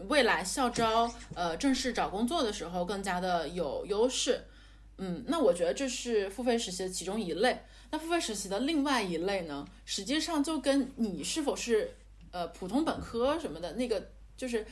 [0.08, 4.46] 未来校招呃正式找工作的时候更加的有优势。
[5.00, 7.64] 嗯，那我觉得这是付费实习的其中一类。
[7.92, 11.96] 那付费实习的另外一类呢，实际上就跟你是否是
[12.32, 14.66] 呃普通本科什么的那个就是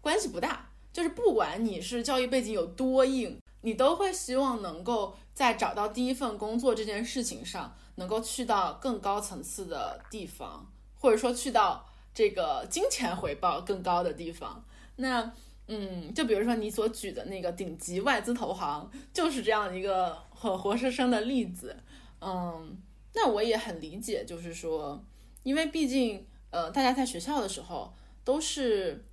[0.00, 0.68] 关系不大。
[0.92, 14.62] 就是不管你是教育背景有多硬，你都会希望能够在找到第一份工作这件事情上，能够去到更高层次的地方，或者说去到这个金钱回报更高的地方。
[14.96, 15.32] 那
[15.74, 21.74] 嗯，就比如说你所举的那个顶级外资投行，就是这样一个很活生生的例子。
[22.20, 22.76] 嗯，
[23.14, 25.02] 那我也很理解，就是说，
[25.42, 29.06] 因为毕竟，呃，大家在学校的时候都是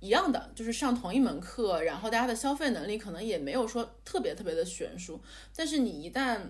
[0.00, 5.18] 一样的，就是上同一门课，然后大家的消费能力可能也没有说特别特别的悬殊。
[5.56, 6.40] 但是你一旦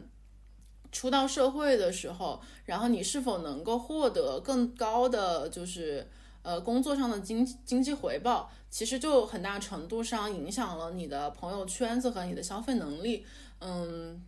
[0.90, 6.10] 出到社会的时候，然后你是否能够获得更高的，就是
[6.42, 8.50] 呃工作上的经经济回报？
[8.76, 13.24] 其实就很大程度上影响了你的朋友圈子和你的消费能力，
[13.58, 14.22] 嗯，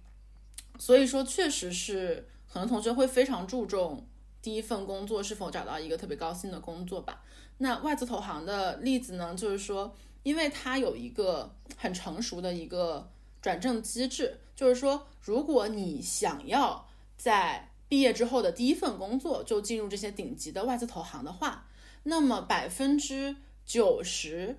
[0.78, 4.06] 所以说确实是很多同学会非常注重
[4.40, 7.22] 第一份工作是否找到一个特别高薪的工作吧。
[7.58, 13.06] 那外资投行的例子呢，就是说，因为它有一个很成熟的一个
[13.42, 16.88] 转正机制，就是说，如果你想要
[17.18, 21.66] 在毕业之后的第一份工作就进入这些顶级的外资投行的话，
[22.04, 23.36] 那么百分之
[23.68, 24.58] 九十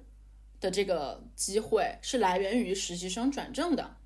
[0.62, 3.98] 的这个机会是来源于实习生转正的，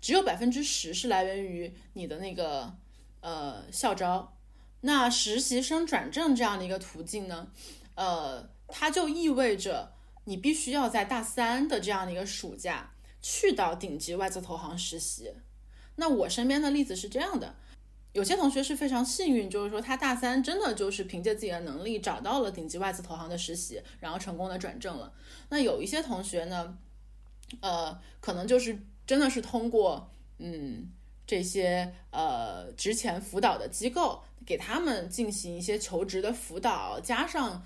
[0.00, 2.72] 只有百分之十是来源于你的那个
[3.20, 4.38] 呃校招。
[4.82, 7.50] 那实习生转正这样的一个途径呢，
[7.96, 9.92] 呃，它就意味着
[10.24, 15.32] 你必须要在大三的这样的一个暑假去到顶级外资投行实习。
[15.96, 17.56] 那我身边的例子是这样的。
[18.12, 25.12] 有些同学是非常幸运，就是说他大三真的就是凭借自己的能力找到了顶级外资投行的实习，然后成功的转正了。
[25.48, 26.76] 那有一些同学呢，
[27.60, 30.90] 呃，可能就是真的是通过嗯
[31.26, 37.64] 这些呃职前辅导的机构给他们进行一些求职的辅导，加上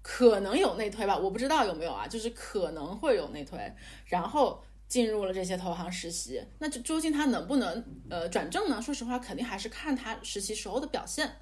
[0.00, 3.74] 可能有内推吧，我不知道有没有啊，就是可能会有内推，
[4.06, 4.64] 然后。
[4.94, 8.80] 进入了这些投行实习，那这究竟他能不能呃转正呢？
[8.80, 11.40] 说实话，肯定还是看他实习时候的表现。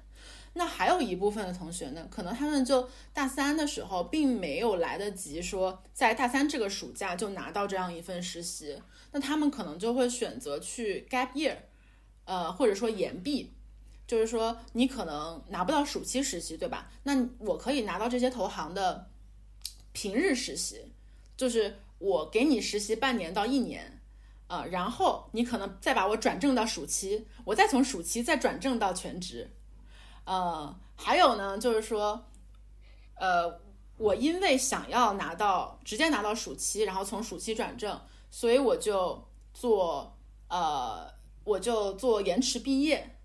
[0.55, 8.81] 那还有一部分的同学呢，可能他们就大三的时候并没有来得及说在大三这个暑假就拿到这样一份实习，
[9.11, 11.55] 那他们可能就会选择去 gap year，
[12.25, 13.53] 呃或者说延毕，
[14.07, 16.91] 就是说你可能拿不到暑期实习，对吧？
[17.03, 19.11] 那我可以拿到这些投行的
[19.91, 20.81] 平日实习，
[21.37, 21.77] 就是。
[22.03, 24.01] 我给你实习半年到一年，
[24.47, 29.49] 啊，然后你可能再把我转正到暑期，我再从暑期再转正到全职，
[30.25, 32.25] 呃，还有呢，就是说，
[33.15, 33.57] 呃，
[33.95, 37.97] 我因为想要拿到直接拿到暑期，然后从暑期转正，
[38.29, 40.13] 所以我就做，
[40.49, 41.09] 呃，
[41.45, 43.15] 我就做延迟毕业，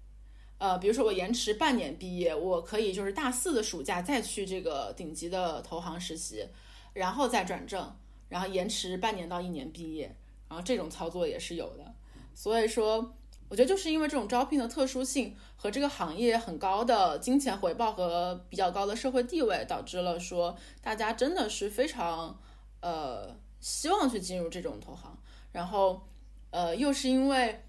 [0.58, 6.48] 呃，比如说我延迟半年毕业，我可以就是大四的暑假再去这个顶级的投行实习，
[6.92, 7.92] 然后再转正。
[8.28, 10.14] 然后延迟半年到一年毕业，
[10.48, 11.94] 然后这种操作也是有的。
[12.34, 13.14] 所以说，
[13.48, 22.38] 我觉得就是因为这种招聘的特殊性和这个行业很高的金钱回报和比较高的社会地位，导致了说大家真的是非常
[22.80, 25.16] 呃希望去进入这种投行。
[25.52, 26.06] 然后
[26.50, 27.62] 呃又是因为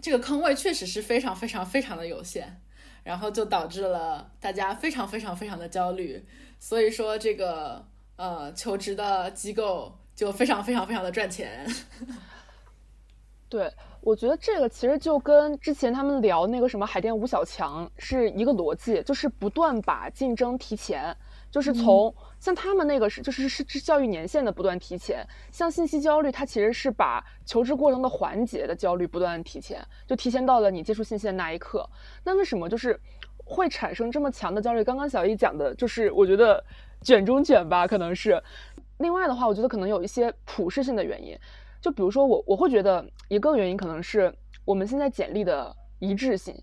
[0.00, 2.60] 这个坑位确实是非常非常非常的有限，
[3.02, 6.24] 然后就导致了大家非常非常非常的焦虑。
[6.58, 7.90] 所以说这个。
[8.22, 11.66] 呃，求职的机构就非常非常非常的赚钱。
[13.50, 13.68] 对，
[14.00, 21.12] 我觉得这个其实就跟之前他们聊那个什么海淀吴小强是一个逻辑，就是不断把竞争提前，
[21.50, 31.84] 就是从像他们那个是就是是是教育年限的不断提前，像信息焦虑，它其实是把求职过程的环节的焦虑不断提前，就提前到了你接触信息的那一刻。
[32.22, 32.96] 那为什么就是
[33.44, 34.84] 会产生这么强的焦虑？
[34.84, 36.64] 刚刚小易讲的就是我觉得。
[37.02, 38.42] 卷中卷吧，可能是。
[38.98, 41.36] 另外的话，我觉得可能有一些普适性的原因，
[41.80, 44.32] 就比如说我我会觉得一个原因可能是
[44.64, 46.54] 我们现在简历的一致性，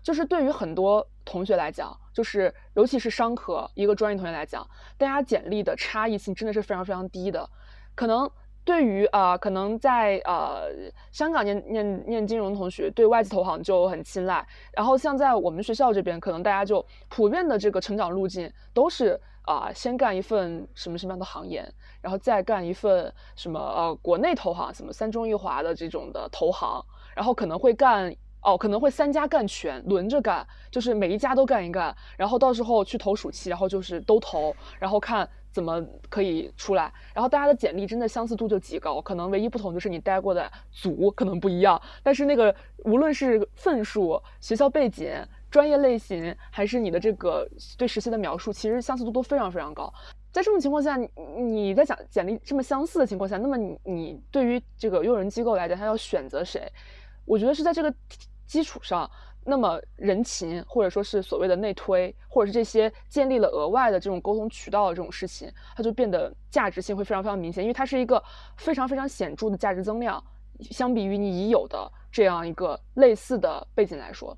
[0.00, 4.64] 就是对于很多同学来讲，就是尤其是商科一个专业同学来讲，
[4.96, 7.50] 大家简历的差异性真的是非常非常低的。
[7.96, 8.30] 可能
[8.64, 10.68] 对于啊，可能在呃
[11.10, 21.66] 香港念念念金融同学对外资投行就很青睐，然后像在我们学校这边，可能大家就普遍的这个成长路径都是啊，先干一份什么什么样的行业，
[22.02, 26.84] 然后再干一份什么呃国内投行，什么三中一华的这种的投行，
[27.16, 35.26] 然后可能会干哦，可能会三家干全，轮着干，就是每一家都干一干，然后到时候去投暑期，然后就是都投，然后看。
[35.50, 36.92] 怎么可以出来？
[37.14, 45.10] 然后大家的简历真的相似度就极高，可能唯一不同就是你待过的组可能不一样，但是那个无论是份数、学校背景、
[45.50, 49.92] 专业类型，还是你的这个对实习的描述，其实相似度都非常非常高。
[50.32, 50.96] 在这种情况下，
[51.36, 56.70] 你在讲简历这么相似的情况下，那么你你对于这个用人机构来讲，他要选择谁？
[57.24, 57.92] 我觉得是在这个
[58.46, 59.10] 基础上。
[59.44, 68.22] 那么人情，或者说是所谓的内推，或者是这些建立了额外的这种沟通渠道的这种事情，它就变得价值性会非常非常明显，因为它是一个
[68.58, 70.22] 非常非常显著的价值增量，
[70.60, 74.36] 相比于你已有的这样一个类似的背景来说。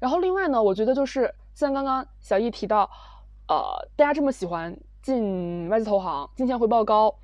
[0.00, 2.90] 然后另外呢，我觉得就是像刚刚小易提到，
[3.46, 7.14] 呃，大家这么喜欢进外资投行，金钱回报高，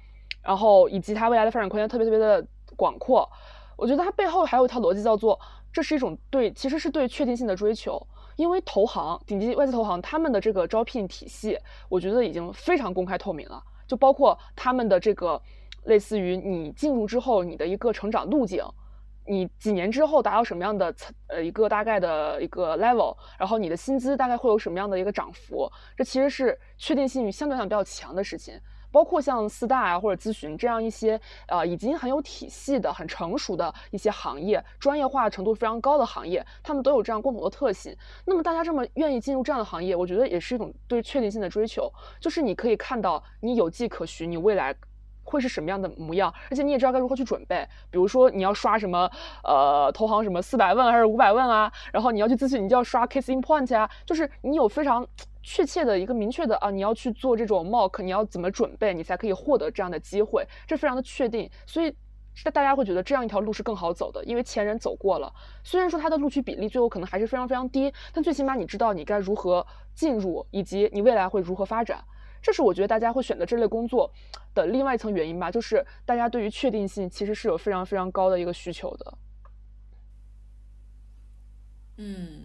[0.43, 2.47] 然后以及它未来的发展空间特别特别的
[2.77, 3.29] 广阔，
[3.77, 5.37] 我觉得它背后还有一套逻辑叫做。
[5.72, 8.01] 这是一种对，其实是对确定性的追求，
[8.37, 11.59] 因为投行、顶级外资投行他们的这个招聘体系，
[11.91, 15.39] 我觉得已经非常公开透明了，就包括他们的这个
[15.85, 18.64] 类似于你进入之后你的一个成长路径，
[19.27, 20.95] 你几年之后达到什么样的
[21.29, 28.59] 呃一个大概的一个 level，然后你的薪资大概会有什么样的一个涨幅，这其实是确定性相对上比较强的事情。
[28.93, 37.95] 包括像四大啊或者咨询这样一些呃已经很有体系的、很成熟的一些行业，专业化程度非常高的行业，他们都有这样共同的特性。
[38.24, 44.74] 那么大家这么愿意进入这样的行业，我觉得也是一种对确定性的追求，就是你可以看到你有迹可循，你未来
[45.27, 47.68] 会是什么样的模样，而且你也知道该如何去准备。
[47.91, 49.11] 比如说你要刷什么
[49.45, 55.07] 呃投行什么四百问还是五百问啊，然后你要去咨询，你就要刷 case in point 啊，就是你有非常。
[55.49, 61.49] 确切的一个明确的啊，你要去做这种 mock，你要怎么准备，你才可以获得这样的机会，这非常的确定。
[61.64, 61.95] 所以，
[62.53, 65.33] 大家会觉得这样一条路是更好走的，因为前人走过了。
[65.62, 69.64] 虽然说它的录取比例最后可能还是非常非常低，但最起码你知道你该如何
[69.95, 72.03] 进入，以及你未来会如何发展。
[72.47, 74.09] 这是我觉得大家会选择这类工作
[74.55, 79.19] 的另外一层原因吧，就是大家对于确定性其实是有非常非常高的一个需求的。
[81.97, 82.45] 嗯。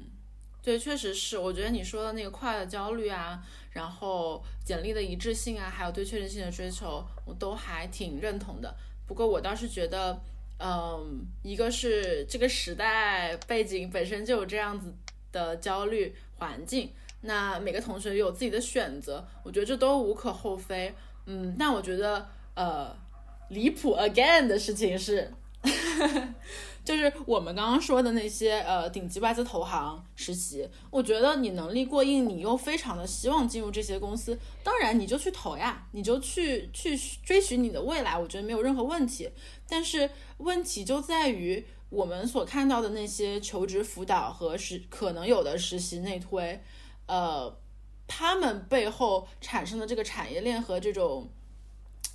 [0.63, 8.75] 对，确实是，我觉得你说的那个快的焦虑啊，然后简历的一致性啊，还有对确定性的追求，我都还挺认同的。
[9.07, 10.19] 不过我倒是觉得，
[10.59, 14.93] 嗯，一个是这个时代背景本身就有这样子
[15.31, 16.91] 的焦虑环境，
[17.21, 20.93] 那每个同学有自己的选择，我觉得这都无可厚非。
[21.25, 22.95] 嗯，但我觉得，呃，
[23.49, 25.31] 离谱 again 的事情是。
[26.83, 39.29] 就是我们刚刚说的那些呃顶级外资投行实习，我觉得你能力过硬，你又非常的希望进入这些公司，当然你就去投呀，你就去去追寻你的未来，我觉得没有任何问题。
[39.69, 46.59] 但是问题就在于我们所看到的那些求职辅导和实可能有的实习内推，
[47.11, 47.53] 呃，
[48.07, 51.29] 他们背后产生的这个产业链和这种，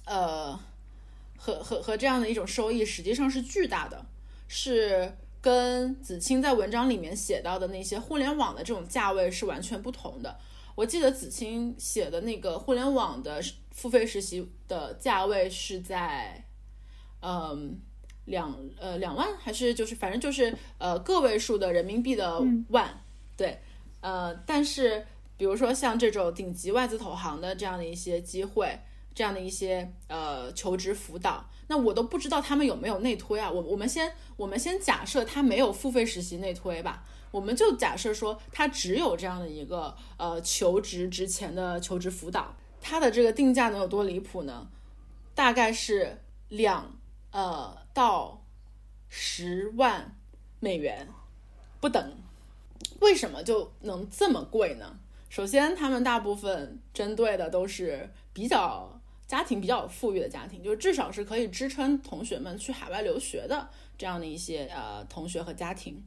[0.07, 0.59] 呃，
[1.37, 4.07] 和和和这样的一种收益，实际上是巨大的。
[4.49, 10.39] 是跟子清在文章里面写到的那些互联网的这种价位是完全不同的。
[10.75, 13.43] 我记得子清写的那个互联网的
[13.73, 16.47] 付费实习的价位是在，
[17.21, 17.79] 嗯，
[18.25, 23.03] 两呃两万还是就是反正就是呃个位数的人民币的万，
[23.37, 23.61] 对，
[24.01, 28.79] 呃，但是比如说像这种顶级外资投行的这样的一些机会，
[29.15, 31.45] 这样的一些呃求职辅导。
[31.69, 33.51] 那我都不知道他们有没有内推啊？
[33.51, 44.69] 我我们先我们先假设他没有付费实习内推吧，我们就假设说他只有这样的一个呃求职之前的求职辅导，他的这个定价能有多离谱呢？
[45.35, 46.97] 大概是两
[47.33, 48.45] 呃到
[49.09, 50.17] 十万
[50.61, 51.09] 美元
[51.81, 52.17] 不等。
[53.01, 54.99] 为什么就能这么贵呢？
[55.29, 58.93] 首先，他们大部分针对的都是比较。
[59.27, 63.69] 家庭比较富裕的家庭，就是至少是可以支撑同学们去海外留学的
[63.99, 66.01] 这样的一些呃同学和家庭。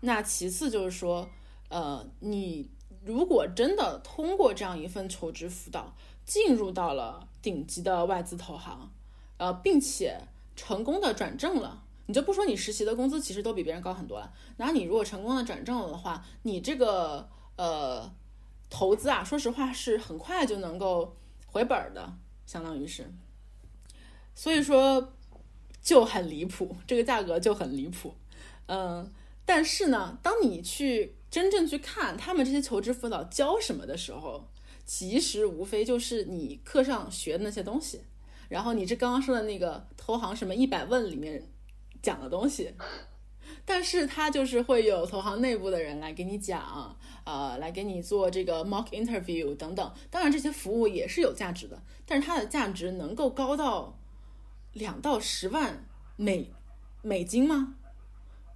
[0.00, 1.30] 那其次就是说，
[1.68, 2.68] 呃，你
[3.04, 5.94] 如果真的通过这样一份求职辅导
[6.26, 8.90] 进入到了顶级的外资投行，
[9.36, 10.20] 呃，并且
[10.56, 14.32] 成功的转正了，你就不说你实习的工资其实都比别人高很多了。
[14.56, 18.10] 然后你如果成功的转正了的话，你这个呃
[18.70, 21.14] 投资啊，说实话是很快就能够
[21.46, 22.14] 回本的。
[22.46, 23.04] 相当于是，
[24.34, 25.12] 所以说
[25.82, 28.14] 就很离谱，这个价格就很离谱。
[28.64, 29.12] 嗯，
[29.44, 34.48] 但是呢，当你去真正去看他们这些求职辅导教什么的时候，
[34.86, 38.00] 其实无非就是你课上学的那些东西，
[38.48, 41.46] 然后你这刚刚说的那个投行什么一百问里面
[42.08, 42.74] 讲的东西。
[43.64, 49.92] 但是他就是会有投行内部的人来给你讲，呃，来给你做这个 mock interview 等等。
[50.10, 53.98] 当然这些服务也是有价值的，但是它的价值能够高到
[54.72, 55.84] 两到十万
[56.16, 56.50] 美
[57.02, 57.74] 美金吗？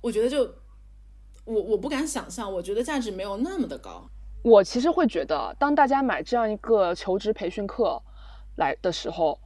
[0.01, 0.55] 我觉得就
[1.45, 4.09] 我我不敢想象，我觉得价值没有那么的高。
[4.43, 8.03] 我其实会觉得，当大家买这样一个求职培训课
[8.57, 9.39] 来的时候，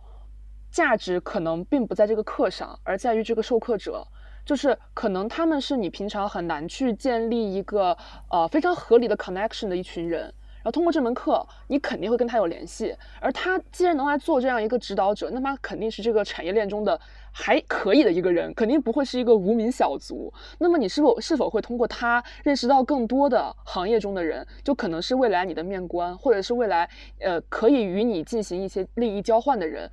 [0.76, 4.06] 价值可能并不在这个课上，而在于这个授课者。
[4.44, 7.96] 就是可能他们是你平常很难去建立一个
[8.30, 12.94] 呃非常合理的 connection 的一群人，然后通过这门课，你肯定会跟他有联系。
[13.20, 17.00] 而他既然能来做这样一个指导者，那么肯定是这个产业链中的
[17.32, 20.32] 还可以的一个人，肯定不会是一个无名小卒。
[20.58, 29.90] 那么你是否是否会通过他认识到更多的行业中的人，就可能是未来你的面官，或者是未来呃可以与你进行一些利益交换的人？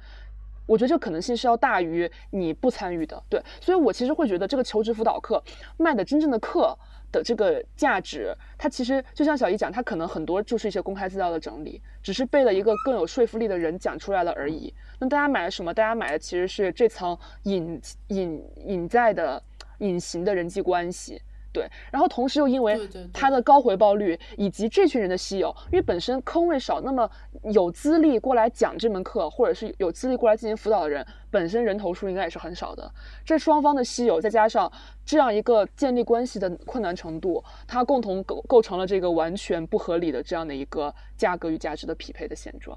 [0.65, 5.43] 我觉得这可能性是要大于你不参与的，对，所以我其实会觉得这个求职辅导课
[5.77, 6.77] 卖的真正的课
[7.11, 14.73] 的这个价值，它其实就像小易讲，它可能很多就是一些公开资料的整理，只是被了一个更有说服力的人讲出来了而已。
[14.99, 15.73] 那大家买了什么？
[15.73, 19.41] 大家买的其实是这层隐隐隐在的
[19.79, 21.21] 隐形的人际关系。
[21.53, 27.07] 对，然后同时又因为它的高回报率以及这群人的稀有，因为本身坑位少，那么
[27.43, 32.91] 有资历过来讲这门课，或者是有资历过来进行辅导的人，本身人头数应该也是很少的。
[33.23, 34.69] 这双方的稀有，再加上
[35.05, 42.75] 这样一个建立关系的困难程度，它共同构构成了这个完全不合理的这样的一个价格与价值的匹配的现状。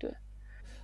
[0.00, 0.12] 对，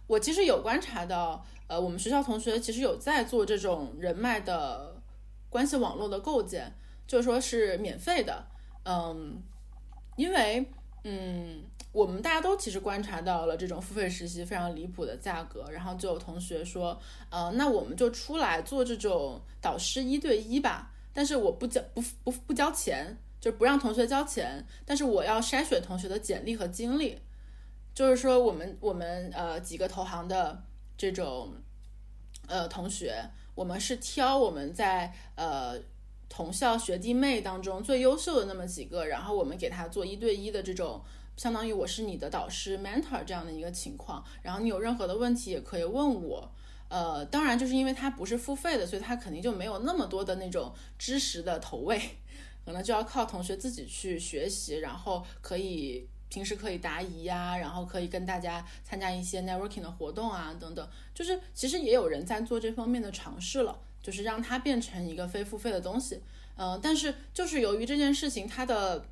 [0.06, 5.02] 我其实有观察到，呃，我们学校同学其实有在做这种人脉的
[5.50, 6.72] 关系网络的构建。
[7.12, 8.42] 就说是免费的，
[8.86, 9.38] 嗯，
[10.16, 10.66] 因为
[11.04, 16.98] 嗯，我们大家都其实观察到了这种付费实习非常离谱的价格，然后就有同学说，
[17.28, 27.18] 呃，那我们就出来做这种导师一对一吧，但是我不交不不不交钱，就不让同学交钱，但是我要筛选同学的简历和经历，
[27.92, 30.64] 就是说我们我们呃几个投行的
[30.96, 31.52] 这种
[32.46, 33.22] 呃同学，
[33.54, 35.78] 我们是挑我们在呃。
[36.34, 41.02] 同校学弟妹当中最优秀的那么几个，然后我们给他做一对一的这种，
[41.36, 44.24] 相当于我是你的导师 mentor 这样的一个情况。
[44.40, 46.50] 然后你有任何的问题也可以问我。
[46.88, 52.00] 呃，当然就是因为它不是付费的，所以它肯定就没有那么多的那种知识的投喂，
[52.64, 60.88] 可能就要靠同学自己去学习，然后可以平时可以答疑呀，然后可以跟大家参加一些 networking 的活动啊等等。
[61.14, 63.78] 就是其实也有人在做这方面的尝试了。
[64.02, 66.20] 就是让它变成一个非付费的东西，
[66.56, 69.06] 嗯，但是就是由于这件事情它的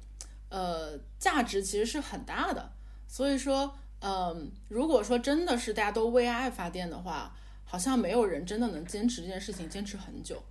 [0.48, 2.72] 呃价值其实是很大的，
[3.06, 7.32] 所以说，嗯，如果说真的是大家都为爱发电的话，
[7.64, 10.42] 好像没有人真的能坚持这件事情坚持很久，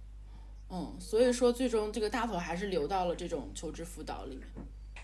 [0.69, 4.45] 嗯，所以说最终这个大头还是流到了这种求职辅导里面。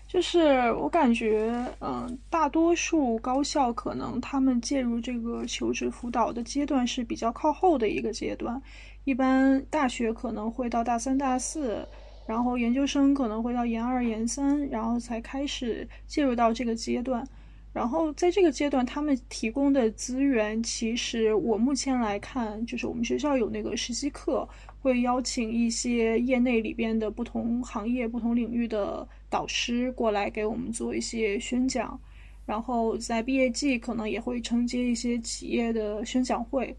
[0.08, 8.62] 就是我感觉，嗯，大多数高校可能他们介入这个求职辅导的阶段是比较靠后的一个阶段。
[9.06, 11.86] 一般大学可能会到大三、大四，
[12.26, 17.24] 然后研究生可能会到研二、研三，然后才开始介入到这个阶段。
[17.72, 24.48] 然后在这个阶段，他们提供的资源，其实我目前来看，就是我们学校有那个实习课，
[24.80, 31.96] 会邀请一些业内里边的不同行业、不同领域的导师过来给我们做一些宣讲。
[32.44, 36.76] 然后在毕业季，可能也会承接一些企业的宣讲会。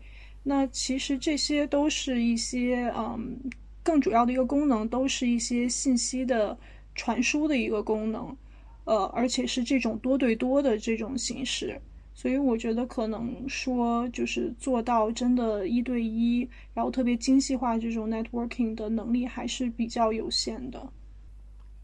[0.50, 3.38] 那其实这些都是一些，嗯，
[3.84, 6.58] 更主要的一个功能，都是一些信息的
[6.96, 8.34] 传输的一个功能，
[8.86, 11.82] 呃，而且是这种多对多的这种形式，
[12.14, 20.88] 所以我觉得可能说就是做到真的一对一，然后特别精细化这种 networking 的能力还是比较有限的。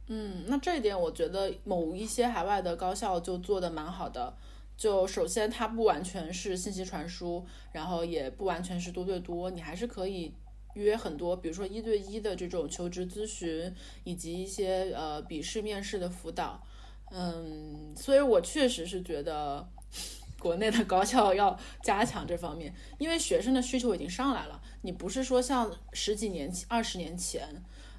[0.08, 4.34] 嗯，那这一点我觉得某一些海外的高校就做的蛮好的。
[4.76, 10.34] 就首先，它不完全是信息传输，然后也不完全是多对多，你还是可以
[10.74, 16.62] 约很多，比如说一对一的这种求职咨询，以及一些呃笔试、面试的辅导。
[17.12, 19.66] 嗯，所以我确实是觉得
[20.40, 24.60] 国内的高校要加强这方面，因为学生的需求已经上来了。
[24.82, 27.48] 你不是说像十几年前、二十年前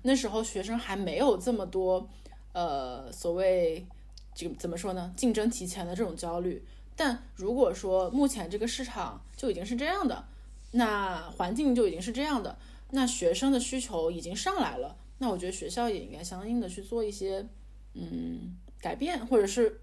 [0.02, 2.10] 那时候，学生还没有这么多
[2.52, 3.86] 呃所谓。
[4.34, 5.12] 这个怎么说呢？
[5.16, 6.64] 竞争提前的这种焦虑，
[6.96, 10.26] 但如果说目前这个市场就已经是这样的，
[10.72, 12.58] 那环境就已经是这样的，
[12.90, 17.46] 那学生的需求已经上来了，那我觉得学校也应该相应的去做一些
[17.94, 19.80] 嗯改变，或者是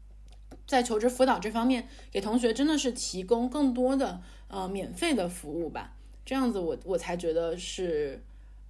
[0.66, 5.94] 在求职辅导这方面给同学真的是提供更多的呃免费的服务吧，
[6.24, 8.22] 这样子我我才觉得是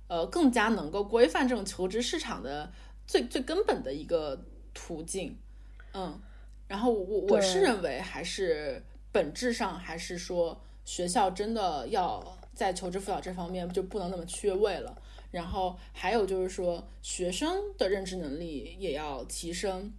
[0.07, 2.73] 呃更加能够规范这种求职市场的
[3.07, 4.45] 最最根本的一个
[4.77, 5.37] 途径，
[5.95, 6.21] 嗯，
[6.69, 10.61] 然后我我是认为还是本质上还是说。
[10.87, 14.97] 学校真的要在求职辅导这方面就不能那么缺位了，
[15.33, 19.93] 然后还有就是说学生的认知能力也要提升，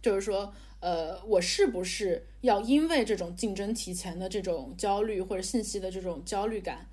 [0.00, 6.88] 就是说，呃，我是不是要因为这种竞争提前的这种焦虑或者信息的这种焦虑感，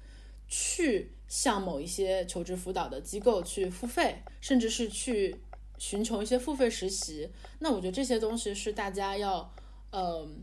[0.50, 5.34] 去向某一些求职辅导的机构去付费，甚至是去
[5.78, 7.30] 寻求一些付费实习？
[7.60, 9.54] 那我觉得这些东西是大家要，
[9.92, 10.42] 嗯。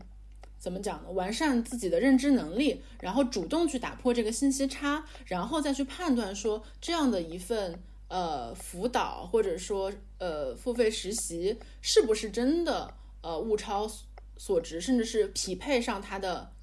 [0.59, 1.11] 怎么讲呢？
[1.11, 7.77] 完善自己的认知能力，然后主动去打破这个信息差，然后再去判断说这样的一份
[8.07, 13.91] 呃辅导或者说呃付费实习是不是真的呃物超
[14.37, 16.53] 所值，甚至是匹配上它的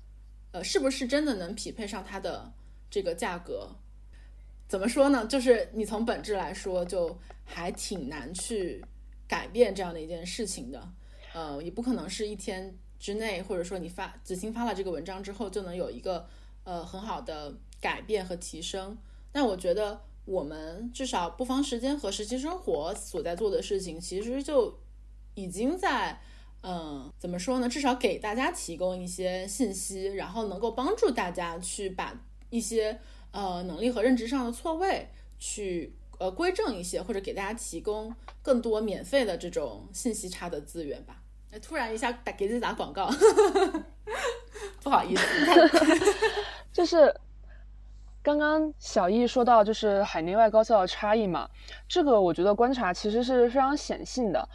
[0.52, 2.50] 呃是不是真的能匹配上它的
[2.90, 3.68] 这个价格？
[4.70, 5.26] 怎么说呢？
[5.26, 8.82] 就是你从本质来说，就还挺难去
[9.26, 10.88] 改变这样的一件事情的，
[11.34, 12.78] 呃，也不可能是一天。
[13.00, 16.28] 之内，或者说你发子欣发了这个文章之后，就能有一个
[16.64, 18.94] 呃很好的改变和提升。
[19.32, 24.78] 但我觉得我们至少不妨时间和实习生活所在做的事情，其实就
[25.34, 26.20] 已经在
[26.62, 27.70] 嗯怎么说呢？
[27.70, 33.00] 至少给大家提供一些信息，然后能够帮助大家去把一些
[33.32, 35.08] 呃能力和认知上的错位
[35.38, 41.16] 去呃归正一些，或者给大家提供更多免费的这种信息差的资源吧。
[41.60, 43.10] 突然一下打给自己打广告，
[44.82, 45.24] 不好意思，
[46.72, 47.12] 就是
[48.22, 51.50] 刚刚小易说到就是海内外高校的差异嘛，
[51.88, 54.48] 这个我觉得观察其实是非常显性的，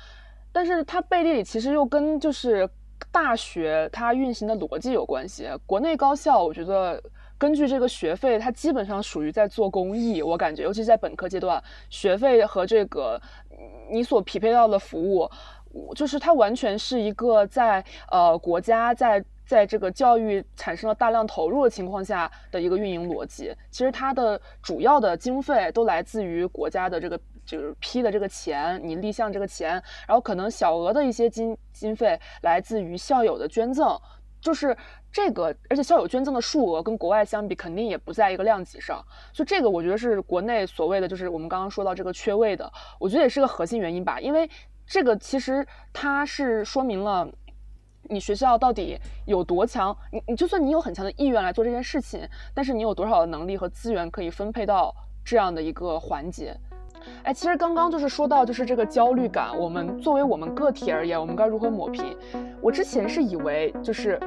[0.53, 2.69] 但是它背地里其实又跟就是
[3.11, 5.49] 大学它运行的逻辑有关系。
[5.65, 7.03] 国内高校我觉得
[7.37, 13.21] 根据这个学费，它基本上属于在做公益，我感觉，尤其在本科阶段，学费和这个
[13.91, 15.29] 你所匹配到的服务。
[15.93, 23.53] 就是它完全是一个在呃国家在在这个教育产生了大量投入的情况下的一个运营逻辑。
[23.71, 29.71] 其实它的主要的经费都来自于国家的这个就是批的这个钱，你立项这个钱，
[30.07, 33.99] 然后可能小额的一些经经费来自于校友的捐赠，
[34.39, 34.73] 就是
[35.15, 39.01] 这个，而且校友捐赠的数额跟国外相比肯定也不在一个量级上，
[39.31, 44.49] 所以这个我觉得是国内所谓的就是我们刚刚说到这个缺位的，我觉得也是个核心原因吧，因为。
[44.87, 47.27] 这个其实它是说明了
[48.03, 48.95] 你学校到底
[49.25, 49.97] 有多强。
[50.11, 52.21] 你你就算你有很强的意愿来做这件事情，
[52.53, 54.93] 但是你有多少的能力和资源可以分配到
[55.25, 56.55] 这样的一个环节？
[57.23, 62.15] 哎，其实刚刚就是说到就是这个焦虑感，我们作为我们个体而言，我们该如何抹平？
[62.61, 64.19] 我之前是以为就是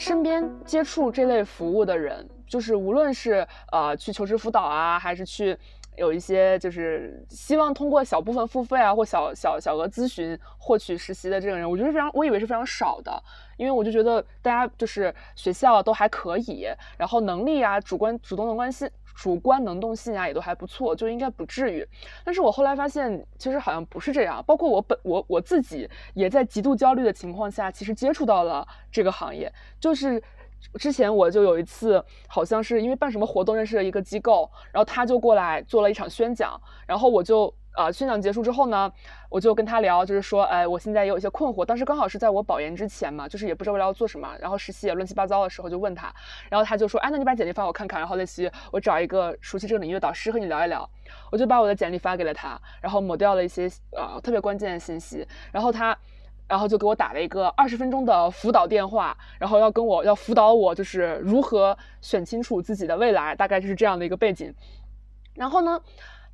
[0.00, 5.56] 身边接触这类服务的人，就是无论是呃去求职辅导啊，还是去。
[5.96, 13.22] 有一些就是希望通过小部分付费啊，或小小小额咨询获取实习的这种人，我觉得非常，我以为是非常少的，
[13.58, 21.86] 因为我就觉得大家就是学校都还可以，然后能力啊、主观主动的关系、主观能动性啊也都还不错，就应该不至于。
[22.24, 24.42] 但是我后来发现，其实好像不是这样。
[24.46, 30.22] 包括我本我我自己也在极度焦虑的情况下，其实接触到了这个行业，就是。
[30.78, 38.92] 之前我就有一次，好像是因为办什么活动认识了一个机构，然后他就过来做了一场宣讲，然后我就呃，宣讲结束之后呢，
[39.28, 46.12] 我就跟他聊，就是说，哎，我现在也有一些困惑，当时刚好是在我保研之前嘛，就是也不知道要做什么，然后实习也乱七八糟的时候就问他，
[46.48, 50.88] 然后他就说，哎，那你把简历发我看看，然后类似于我找一个熟悉这个领域的导师和你聊一聊，
[51.30, 55.96] 我就把我的简历发给了他，然后抹掉了一些呃特别关键的信息，然后他。
[56.48, 64.52] 然后就给我打了一个二十分钟的辅导电话，然后要跟我要辅导我，就是如何选清楚自己的未来，大概就是这样的一个背景。
[65.34, 65.80] 然后呢，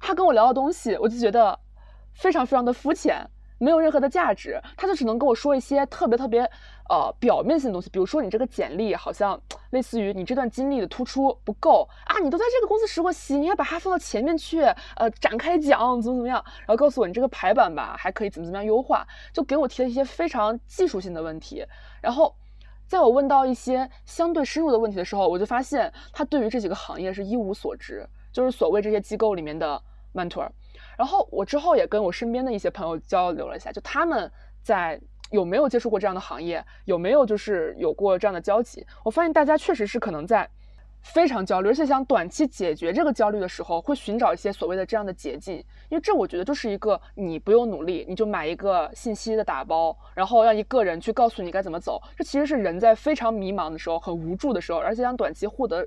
[0.07, 1.59] 他跟我聊的东西，我就觉得
[2.14, 3.28] 非常非常的肤浅。
[3.59, 6.42] 没有任何的价值，他就只能跟我说一些特别特别，
[6.90, 7.88] 呃，表面性的东西。
[7.88, 9.40] 比如说，你这个简历好像
[9.70, 14.61] 类似于你这段经历的突出不够啊，你都在这个公司实过习，你要把它放到前面去，
[14.96, 21.64] 呃，展开讲怎么怎么样，然后告诉我你这个排版吧还可以怎么怎么样优化，就给我提了一些非常技术性的问题。
[22.02, 22.36] 然后，
[22.86, 29.82] 在我问到一些相对深入的问题的时候，我就发现他对于这几个行业是一无所知，就是所谓这些机构里面的
[30.16, 30.48] mentor。
[30.96, 34.30] 然后我之后也跟我身边的一些朋友交流了一下，就他们
[34.62, 34.98] 在
[35.30, 38.86] 有没有接触过这样的行业，有没有就是有过这样的交集？
[39.04, 40.48] 我发现大家确实是可能在
[41.02, 45.56] 非常焦虑，而且想短期解决这个焦虑的时候，会寻找一些所谓的这样的捷径，
[45.88, 52.00] 因为这我觉得就是一个你不用努力，你就买一个信息的打包，然后让一个人去告诉你该怎么走。
[52.16, 55.86] 这其实是人在非常迷茫的时候、很无助的时候，而且想短期获得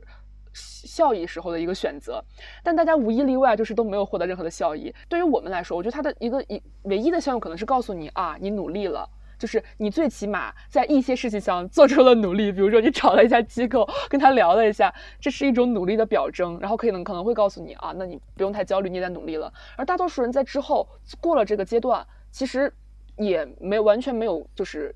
[0.54, 2.24] 效益时候的一个选择。
[2.64, 4.94] 但大家无一例外就是都没有获得任何的效益。
[5.08, 9.10] 对于我们来说，我觉得它的一个一唯一的效用可能是告诉你啊，你努力了。
[9.38, 19.50] 就是你最起码在一些事情上做出了努力，比如说你找了一家机构跟他聊了一下，这是一种努力的表征，然后可能可能会告诉你啊，那你不用太焦虑，你也在努力了。
[19.78, 20.86] 而大多数人在之后
[21.22, 22.70] 过了这个阶段，其实
[23.16, 24.94] 也没完全没有就是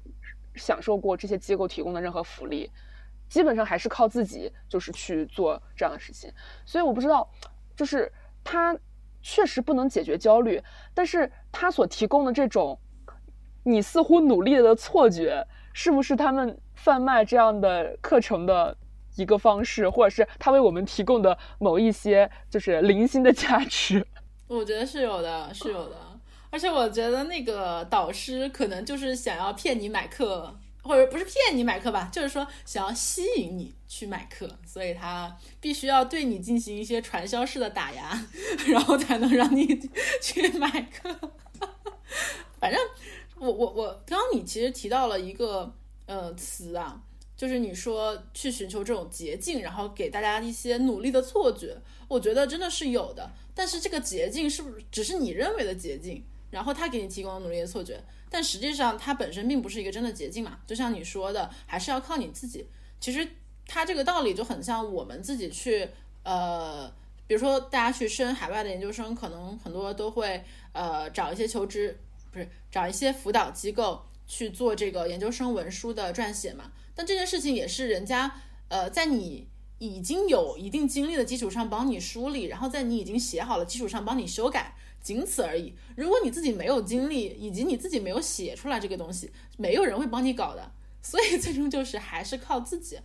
[0.56, 2.70] 享受过这些机构提供的任何福利，
[3.34, 6.32] 基本上还是靠自己就是去做这样的事情。
[6.66, 7.28] 所以我不知道，
[7.76, 8.12] 就是
[8.44, 8.78] 他
[9.24, 10.62] 确实不能解决焦虑，
[10.94, 12.80] 但是他所提供的这种。
[13.66, 15.42] 你似乎努力的错觉，
[15.74, 18.76] 是不是他们贩卖这样的课程的
[19.16, 24.06] 一个方式，或者是他为我们提供的某一些就是零星的价值？
[24.48, 25.96] 我觉得是有的，是有的。
[26.50, 30.54] 而且我觉得那个导师可能就是想要骗你买课，
[30.84, 38.28] 或者不是骗你买课吧，就是说想要吸引你去买课，所以他必须要对你进行一些传销式的打压，
[38.68, 39.66] 然后才能让你
[40.22, 41.32] 去买课。
[42.60, 42.80] 反正。
[43.40, 45.70] 我我我，刚刚你其实提到了一个
[46.06, 47.02] 呃词啊，
[47.36, 51.76] 就是你说去寻求这种捷径，然后给大家一些努力的错觉。
[52.08, 56.24] 我觉得真的是有的，但是这个捷径是不是只是你认为的捷径？
[56.52, 58.02] 然后他给你提供努力的错觉，
[58.34, 60.58] 但实际上它本身并不是一个真的捷径嘛。
[60.66, 62.68] 就像你说的，还是要靠你自己。
[63.00, 63.28] 其实
[63.68, 65.88] 它这个道理就很像我们自己去
[66.24, 66.92] 呃，
[67.28, 72.00] 比如说大家去升海外的研究生，可能很多都会呃找一些求职。
[72.32, 76.72] 不是找一些辅导机构去做这个研究生文书的撰写嘛？
[76.96, 85.76] 但这件事情也是人家呃，在你已经有一定经历的基础上帮你梳理，然后在你已经写好了基础上帮你修改，仅此而已。
[85.96, 90.72] 如果你自己没有经历，以及你自己没有写出来这个东西，没有人会帮你搞的。
[91.04, 93.00] 所以最终就是还是靠自己，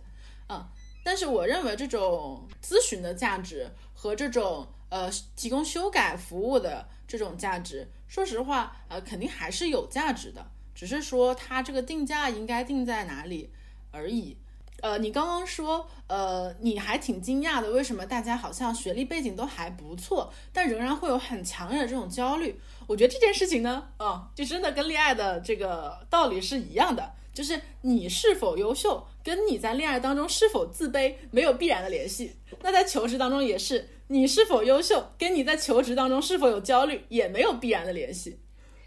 [0.47, 0.67] 嗯。
[1.01, 7.87] 但是我认为这种咨询的价值和这种呃提供修改服务的这种价值。
[8.07, 13.49] 说实话，呃，肯定还是有价值的，只是说它这个定价应该定在哪里
[13.91, 14.37] 而已。
[14.81, 22.59] 呃，你刚刚说，呃，你还挺惊讶的，为什么大家好像学历背景都还不错，但仍然会有很强烈的这种焦虑？
[22.87, 32.35] 我觉得这件事情呢，嗯，就真的跟恋爱的这个道理是一样的，就是你是否优秀，跟你在恋爱当中是否自卑没有必然的联系。
[32.61, 33.87] 那在求职当中也是。
[34.11, 38.39] 你是否优秀，跟你在求职当中是否有焦虑也没有必然的联系。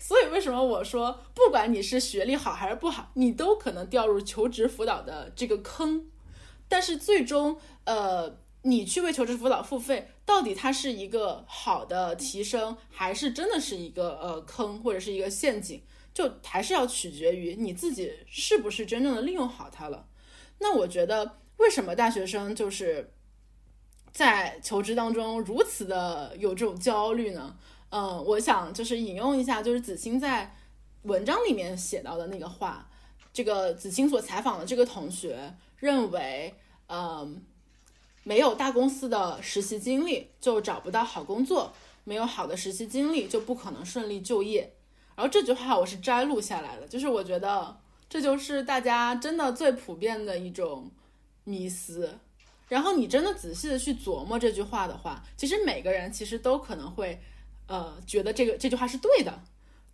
[0.02, 6.10] 所以为什么我说，不管你是学历好还是不好，你都可能掉入求职辅导的这个坑。
[6.68, 15.80] 但是最终，呃，你去为求职辅导付费，到底它是一个好的提升，还是真的是一个呃坑或者是一个陷阱，
[16.12, 20.08] 就还是要取决于你自己是不是真正的利用好它了。
[20.58, 23.12] 那我觉得，为什么大学生就是？
[24.12, 27.56] 在求职当中如此的有这种焦虑呢？
[27.94, 30.56] 嗯，我想就是引用一下，就是子欣在
[31.02, 32.88] 文章里面写到的那个话。
[33.34, 36.54] 这个子欣所采访的这个同学认为，
[36.88, 37.44] 嗯，
[38.22, 41.74] 没有大公司的实习经历就找不到好工作，
[42.04, 44.72] 没有好的实习经历就不可能顺利就业。
[45.14, 47.78] 然后这句话我是摘录下来的，就是我觉得
[48.08, 50.90] 这就是大家真的最普遍的一种
[51.44, 52.18] 迷思。
[52.68, 57.20] 然后你真的仔细的去琢磨这句话的话，其实每个人其实都可能会，
[57.66, 59.42] 呃，觉得这个这句话是对的。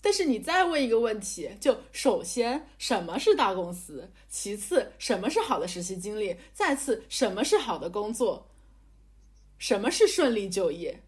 [0.01, 4.11] 但是你再问一个问题，就首先什么是大公司？
[4.29, 6.37] 其次什么是好的实习经历？
[6.53, 8.49] 再次什么是好的工作？
[9.59, 11.03] 什么是顺利就业？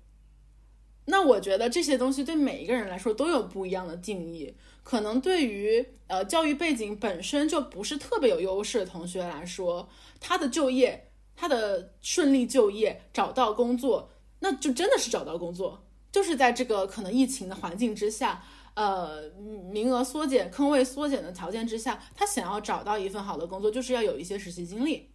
[1.05, 4.55] 那我觉得这些东西对每一个人来说都有不一样的定义。
[4.83, 9.89] 可能对于呃教育背景本身就不是特别有优势的同学来说，
[10.19, 11.07] 他的就业。
[11.37, 15.83] 他的顺利就业找到工作，那就真的是找到工作，
[16.13, 18.43] 就是在这个可能疫情的环境之下，
[18.75, 19.31] 呃，
[19.71, 25.11] 名额缩减、坑位缩减的条件之下，他想要找到一份好的工作，就是要有一些实习经历。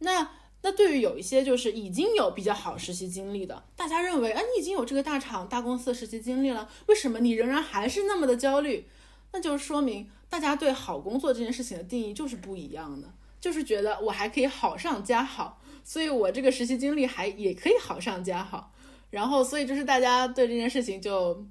[0.00, 0.30] 那
[0.62, 8.88] 那对于有一些就是已经有比较好实习经历的，大家认为，啊，你已经有这个大厂、大公司的实习经历了，为什么你仍然还是那么的焦虑？
[9.32, 13.12] 那就说明大家对好工作这件事情的定义就是不一样的。
[13.38, 18.72] 就是觉得我还可以好上加好，所以我这个实习经历还也可以好上加好，
[19.16, 21.42] 然后所以就是大家对这件事情就，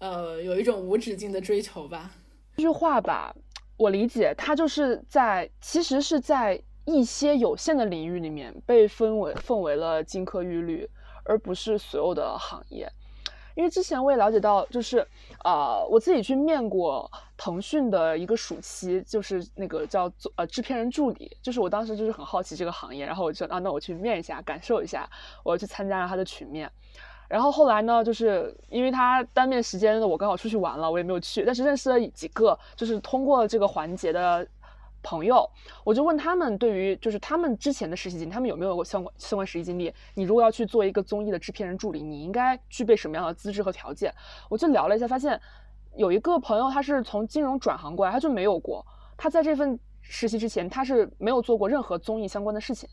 [0.00, 2.10] 呃，有一种无止境的追求吧。
[2.56, 3.32] 这句话吧，
[3.76, 10.90] 我理解它就是在其实是在一些有限的领域里面被分为分为了金科玉律，
[11.24, 12.90] 而不是所有的行业。
[13.54, 15.06] 因为之前我也了解到，就是
[15.44, 25.08] 啊，我自己去面过腾讯的一个暑期，就是那个叫做呃制片人助理，就是我当时就是很好奇这个行业，然后我就啊，那我去面一下，感受一下，
[25.42, 26.70] 我要去参加了他的群面。
[27.28, 34.46] 然后后来呢，就是因为他单面时间的我刚好出去玩了，我也没有去，但是认识了几个，就是通过这个环节的。
[35.06, 35.46] 朋友，
[35.84, 39.92] 我就问他们，对于就是他们之前的实习经历，他们有没有过相关相关实习经历？
[40.14, 44.10] 你如果要去做一个综艺的制片人助理，你应该具备什么样的资质和条件？
[44.48, 45.38] 我就聊了一下，发现
[45.96, 48.84] 有一个朋友他是从金融转行过来，他就没有过。
[49.16, 52.88] 他在这份实习之前，他是没有做过任何综艺相关的事情。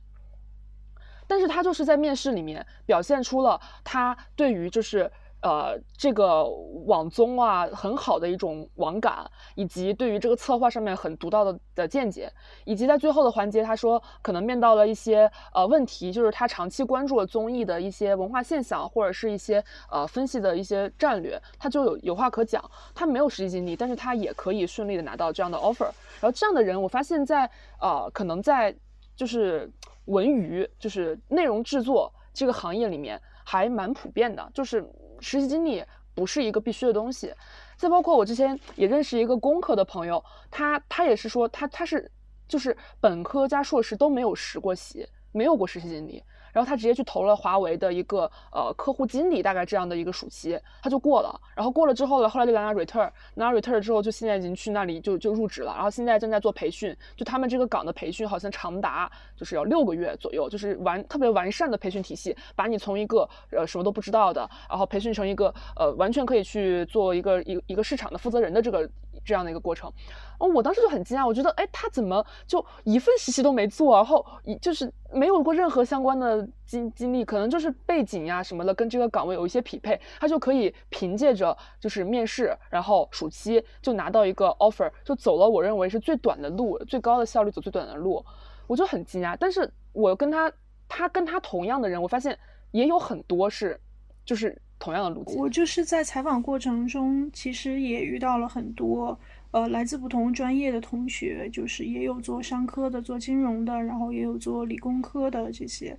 [1.28, 5.12] 但是他就是在面试里面表现出了他对于就是。
[5.42, 6.48] 呃，这个
[6.86, 12.32] 网综啊，很好的一种网感，以及对于这个策划上面很独到的的见解，
[12.64, 22.64] 以及在最后的环节，他说可能面到了一些呃问题，就是他长期关注了综艺的一些文化现象，或者是一些呃分析的一些战略，他就有有话可讲。
[22.94, 25.89] 他没有实际经历，但是他也可以顺利的拿到这样的 offer。
[26.20, 28.76] 然后这样的人，我发现在呃可能在
[29.16, 29.68] 就是
[30.06, 34.88] 文娱，就是内容制作这个行业里面还蛮普遍的，就是。
[35.22, 37.34] 实习经历不是一个必须的东西，
[37.78, 42.11] 再包括我之前也认识一个工科的朋友，他他也是说他他是
[42.47, 46.22] 就是本科加硕士都没有实过习，没有过实习经历。
[46.54, 51.39] 然后他直接去投了华为的一个呃客户经理，大概这样的一个暑期，他就过了。
[51.56, 55.74] 然后过了之后呢，后来就拿 return，拿 return 之后就现在已经去那里就就入职了。
[55.74, 68.89] 然后现在正在做培训，就他们这个岗的培训好像长达就是要六个月左右，就是完特别完善的培训体系，把你从一个呃什么都不知道的，然后培训成一个呃完全可以去做一个一一个市场的负责人的这个。
[69.24, 69.91] 这样的一个过程，
[70.42, 88.26] 哦，我当时就很惊讶，我觉得，哎，他怎么就一份实习都没做，然后一就是没有过任何相关的经经历，可能就是背景呀什么的跟这个岗位有一些匹配，他就可以凭借着就是面试，然后暑期就拿到一个 offer，就走了我认为是最短的路，最高的效率走最短的路，
[88.66, 89.38] 我就很惊讶。
[89.39, 90.52] 但是我跟他，
[90.88, 92.36] 他跟他同样的人，我发现
[92.72, 93.80] 也有很多是，
[94.26, 94.60] 就是。
[94.84, 99.16] 同样的路径，我就是在采访过程中，其实也遇到了很多
[99.52, 105.97] 呃来自不同专业的同学，就是也有做商科的，做金融的，然后也有做理工科的这些。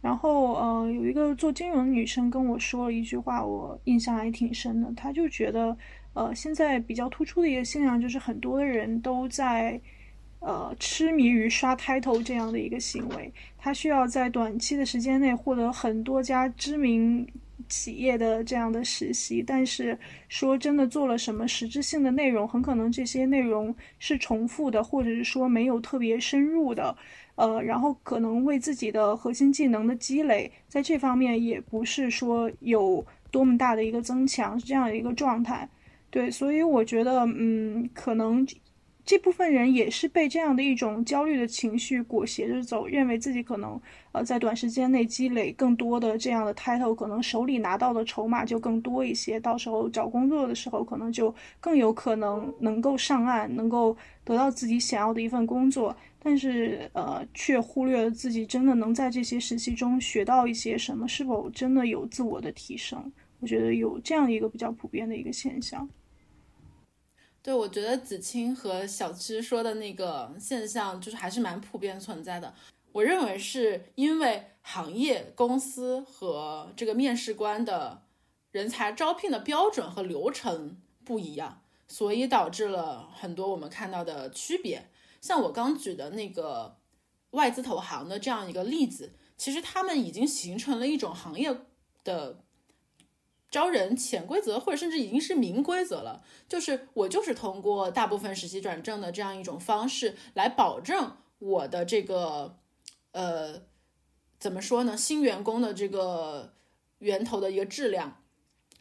[0.00, 4.92] 然后呃，有一个做金融的女生跟我说了一句话，我印象还挺深的。
[4.94, 5.74] 她就觉得
[6.12, 9.80] 呃，现在比较突出的一个现象就是很多的人都在
[10.40, 17.26] 呃痴迷于刷 title 这样的一个行为，他需要在短期的时间内获得很多家知名。
[17.68, 19.98] 企业的这样的实习，但是
[20.28, 26.96] 说真的做了什么实质性的内容，很可能这些内容是重复的，或者是说没有特别深入的，
[27.36, 35.68] 呃，然后可能为自己的核心技能的积累，在这方面也不是说有多么大的一个增强，是这样的一个状态。
[36.10, 38.46] 对，所以我觉得，嗯，可能。
[39.04, 43.78] 这部分人也是被这样的一种焦虑的情绪裹挟着走，认为自己可能
[44.12, 53.94] 呃在短时间内积累更多的这样的 title，可能手里拿到的筹码就更多一些，到时候找工作的时候可能就更有可能能够上岸，能够
[54.24, 63.12] 得到自己想要的一份工作，但是呃却忽略了自己真的能在这些实习中学到一些什么，是否真的有自我的提升？
[63.40, 65.86] 我觉得有这样一个比较普遍的一个现象。
[67.44, 72.54] 对，我觉得子清和小七说的那个现象，就是还是蛮普遍存在的。
[72.90, 78.00] 我认为是因为行业、公司和这个面试官的
[78.50, 84.88] 人才招聘的标准和流程不一样，所以导致了很多我们看到的区别。
[85.20, 86.78] 像我刚举的那个
[87.32, 91.54] 外资投行的这样一个例子，其实他们已经形成了一种行业
[92.04, 92.42] 的。
[93.54, 102.58] 招人潜规则，或者甚至已经是明规则了，就是我就是通过大部分实习转正的这样一种方式来保证我的这个，
[103.12, 103.62] 呃，
[104.40, 104.96] 怎么说呢？
[104.96, 106.54] 新员工的这个
[106.98, 108.20] 源头的一个质量。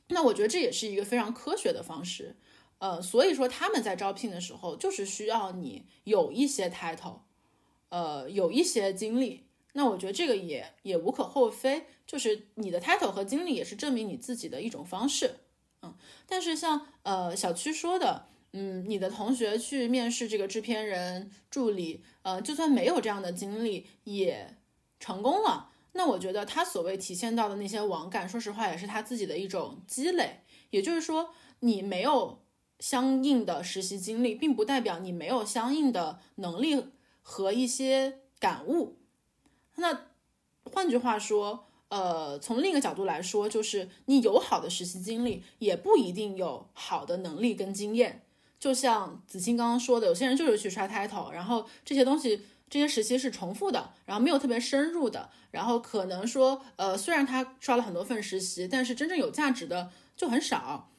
[0.07, 2.35] 那我觉得这也是一个非常科学的方式，
[2.79, 7.19] 呃，所以说他们在招聘的时候就是需要你有一些 title，
[7.89, 9.45] 呃，有一些经历。
[9.75, 15.39] 那我觉得这个也也无可厚非，就是你的 title 和经历也是证明你自己的一种方式，
[15.81, 15.95] 嗯。
[16.27, 24.57] 但是像呃小区说的，嗯，你的同学去面试这个制片人助理，呃，就算没有这样的经历也
[24.99, 25.71] 成功了。
[25.93, 30.41] 那我觉得他所谓体现到的那些网感，说实话也是他自己的一种积累。
[30.69, 32.43] 也就是说，你没有
[32.79, 36.85] 相应的实习经历，并不代表你没有相应的能力
[37.21, 38.19] 和一些。
[38.43, 38.97] 感悟。
[39.75, 40.01] 那
[40.63, 48.23] 换句话说，呃，从另一个角度来说，就是你有好的实习经历，也不一定有好的能力跟经验。
[48.59, 52.45] 就像子清刚刚说的，有些人就是去刷 title，然后这些东西。
[52.69, 60.89] 这些实习是重复的，然后没有特别深入的，然后可能说，呃，虽然他刷了很多份实习，但是真正有价值的就很少。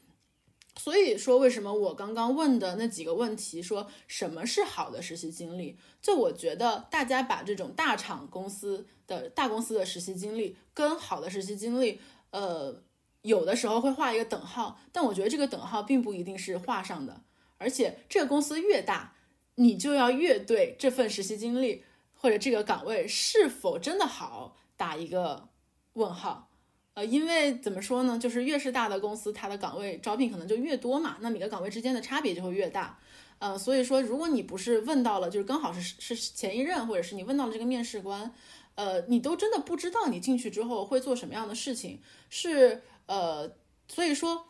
[0.76, 5.78] 所以说，为什么我刚刚问的那几个问题，说什么是好的实习经历？
[6.02, 12.00] 就我觉得大家把这种大厂公司的大公司的实习经历跟好的实习经历，
[12.30, 12.82] 呃，
[13.22, 17.22] 有的时候会画一个等号，但我觉得这个等号并不一定是画上的，
[17.58, 19.12] 而且这个公司越大。
[19.56, 21.84] 你就要越对这份实习经历
[22.16, 25.46] 或者这个岗位是否真的好打一个
[25.92, 26.48] 问号，
[26.94, 32.98] 呃，因为怎么说呢，就是越是大的公司，它的岗位招聘可能就越多嘛，那每个岗位之间的差别就会越大，
[33.38, 38.32] 呃，所以说如果你不是问到了，就是刚好是是前一任，或者是你问到了这个面试官，
[38.74, 43.52] 呃，你都真的不知道你进去之后会做什么样的事情，是呃，
[43.88, 44.46] 所以说。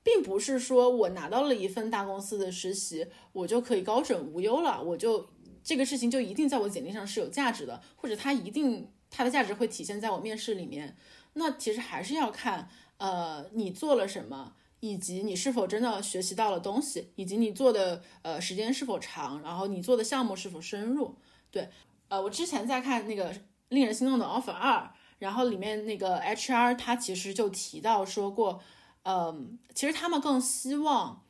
[0.00, 5.28] 并不是说我拿到了一份大公司的实习，我就可以高枕无忧了，我就
[5.62, 10.96] 这个事情就一定在我简历上是有价值的，或者它一定它的价值会体现在我面试里面。
[11.38, 12.68] 那其实还是要看，
[12.98, 21.16] 呃，你做了什么，以及你是否真的学习到了东西，以及你做的呃时间是否长，然后你做的项目是否深入。
[21.50, 21.70] 对，
[22.08, 23.32] 呃，我之前在看那个
[23.68, 28.60] 令人心动的 offer 二，然后里面那个 HR 他其实就提到说过。
[29.04, 31.22] 嗯，其实他们更希望，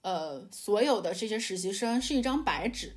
[0.00, 2.96] 呃，所有的这些实习生是一张白纸。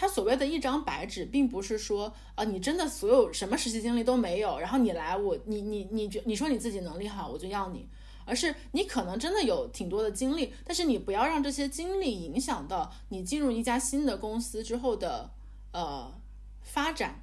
[0.00, 7.86] 他所谓的一张白纸，并不是说，呃，你真的所有什么实习经历都没有，然后你来我，你你你觉你说你自己能力好，我就要你，
[8.24, 15.30] 而是你可能真的有挺多的经历，但是你不要让这些经历影响到你进入一家新的公司之后的
[15.72, 16.10] 呃
[16.62, 17.22] 发展。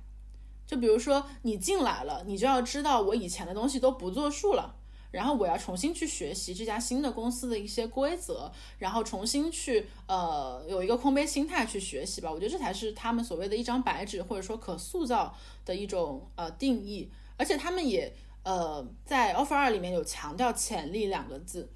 [0.68, 4.76] 就比如说你进来了，你就要知道我以前的东西都不作数了。
[5.10, 12.32] 然后我要重新去学习这家新的公司的一些规则，然后重新去呃有一个空杯心态去学习吧。
[12.32, 17.10] 我觉得这才是他们所谓的一张白纸，或者说可塑造的一种呃定义。
[17.38, 21.70] 而且他们也呃在 offer 二里面有强调潜力两个字。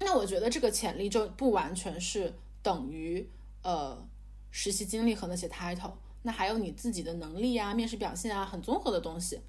[0.00, 3.28] 那我觉得这个潜力就不完全是等于
[3.62, 4.06] 呃
[4.50, 5.92] 实习经历和那些 title，
[6.22, 9.40] 那还有你自己的能力啊、面试表现啊，很综合的东西，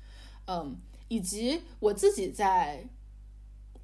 [0.45, 0.77] 嗯。
[1.13, 2.87] 以及我自己在，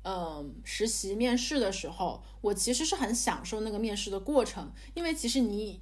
[0.02, 5.80] 嗯，实习面试的时候，我其实是很享受那个面试的过程，因为其实你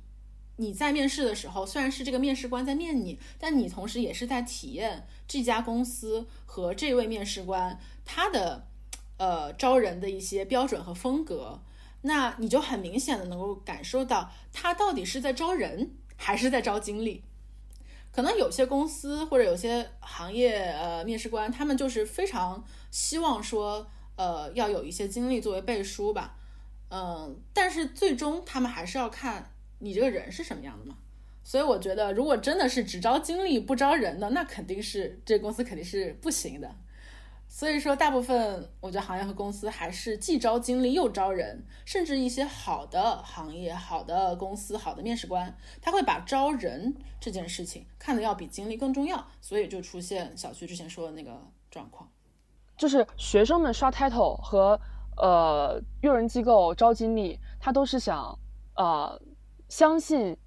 [0.57, 8.67] 你在面试的时候，虽然是这个面试官在面你，但你同时也是在体验这家公司和这位面试官他的
[9.15, 11.61] 呃招人的一些标准和风格，
[12.01, 17.23] 那你就很明显的能够感受到他到底是在招人还是在招经历。
[18.17, 26.35] 可能有些公司或者有些行业，呃，面试官他们就是非常希望说，呃，要有一些经历作为背书吧，
[26.89, 30.97] 嗯，但是最终他们还是要看你这个人是什么样的嘛。
[31.43, 36.75] 所以我觉得，如果真的是只招经历不招人的，那肯定是这公司肯定是不行的。
[37.49, 51.41] 所以说，大部分我觉得行业和公司还是既招经历又招人，甚至一些好的行业、好的公司、好的面试官，他会把招人这件事情看得要比经历更重要，所以就出现小徐之前说的那个
[51.71, 52.07] 状况，
[52.77, 54.79] 就是学生们刷 title 和
[55.15, 58.37] 呃用人机构招经历，他都是想
[58.75, 59.19] 呃
[59.67, 60.37] 相信。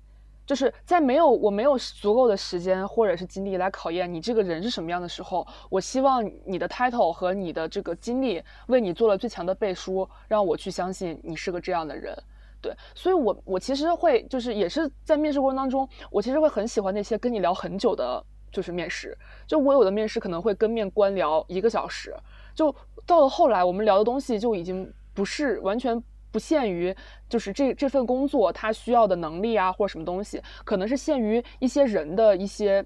[0.50, 12.20] 就是在没有我没有足够的时间或者是精力来考验你这个人是什么样的时候，我希望你的 title 和你的这个经历为你做了最强的背书，让我去相信你是个这样的人。
[12.60, 18.20] 对，所以我我其实会就是也是在面试过程当中，我其实会很喜欢那些跟你聊很久的，
[18.50, 19.16] 就是面试。
[19.46, 22.12] 就我有的面试可能会跟面官聊一个小时，
[22.56, 22.74] 就
[23.06, 26.02] 到了后来我们聊的东西就已经不是完全。
[26.30, 26.94] 不限于
[27.28, 32.84] 就是这这份工作他需要的能力啊，或者什么东西，可能是限于一些人的一些，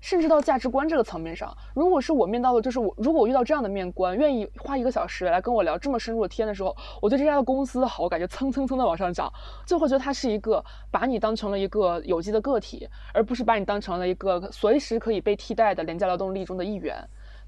[0.00, 1.56] 甚至到价值观这个层面上。
[1.74, 9.32] 如果是我面到的，就是我如果我遇到这样的面官，愿意花一个小时来跟我聊这么深入的天的时候，我对这家的公司好，我感觉蹭蹭蹭的往上涨，
[9.66, 16.96] 就会觉得他是一个把你当成了一个有机的个体，而不是把你当成了一个随时可以被替代的廉价劳动力中的一员。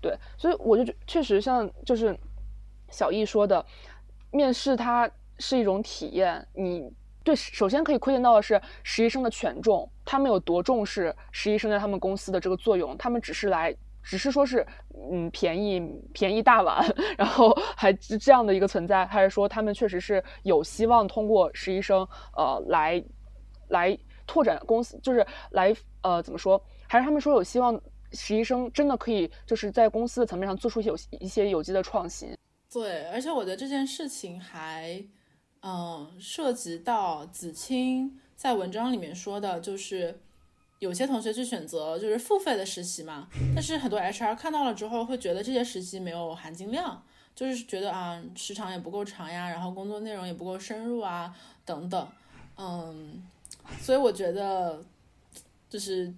[0.01, 2.17] 对，所以我就确实像就是
[2.91, 3.65] 小易说的。
[4.37, 6.89] 面试它是一种体验，你
[7.25, 14.65] 对首先可以窥见到的是实习生的权重，他们有多重视实习生在他们公司的这个作用，他们只是来，只是说是，
[15.11, 15.81] 嗯，便宜
[16.13, 16.85] 便宜大碗，
[17.19, 22.07] 然后还这样的一个存在，还是说他们确实是有希望通过实习生，
[22.37, 23.03] 呃，来
[23.69, 26.63] 来拓展公司，就是来呃怎么说？
[26.87, 27.75] 还是他们说有希望
[28.13, 32.33] 实习生真的可以就是在公司的层面上做出有一些有机的创新？
[32.73, 35.05] 对，而且我觉得这件事情还
[35.63, 40.21] 嗯涉及到子清在文章里面说的，就是
[40.79, 47.03] 有些同学去选择就是付费的实习嘛，但是很多 HR 看到了之后会觉得这些实习没有含金量。
[47.35, 51.37] 就是觉得啊，时长也不够长呀，然后工作内容也不够深入啊，
[51.67, 52.09] 等等，
[52.57, 53.23] 嗯，
[53.79, 54.83] 所以我觉得，
[55.69, 56.15] 就是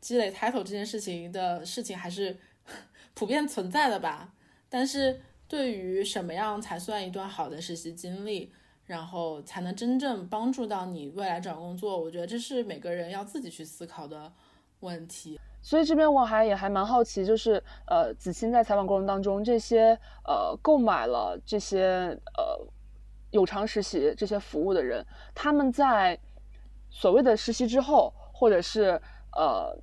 [0.00, 2.38] 积累 title 这件事情的事情还是
[3.12, 4.32] 普遍存在的吧。
[4.68, 5.20] 但是
[5.52, 8.50] 对于什么样才算一段好的实习经历，
[8.86, 14.32] 然后才能真正帮助到你未来找工作，我觉得这是每个人要自己去思考的
[14.80, 15.38] 问题。
[15.60, 19.90] 所以这边我还也还蛮好奇，就是呃，子清在采访过程当中，这些
[20.24, 22.66] 呃购买了这些呃
[23.30, 25.04] 有偿实习这些服务的人，
[25.34, 26.18] 他们在
[26.88, 28.98] 所谓的实习之后，或者是
[29.36, 29.78] 呃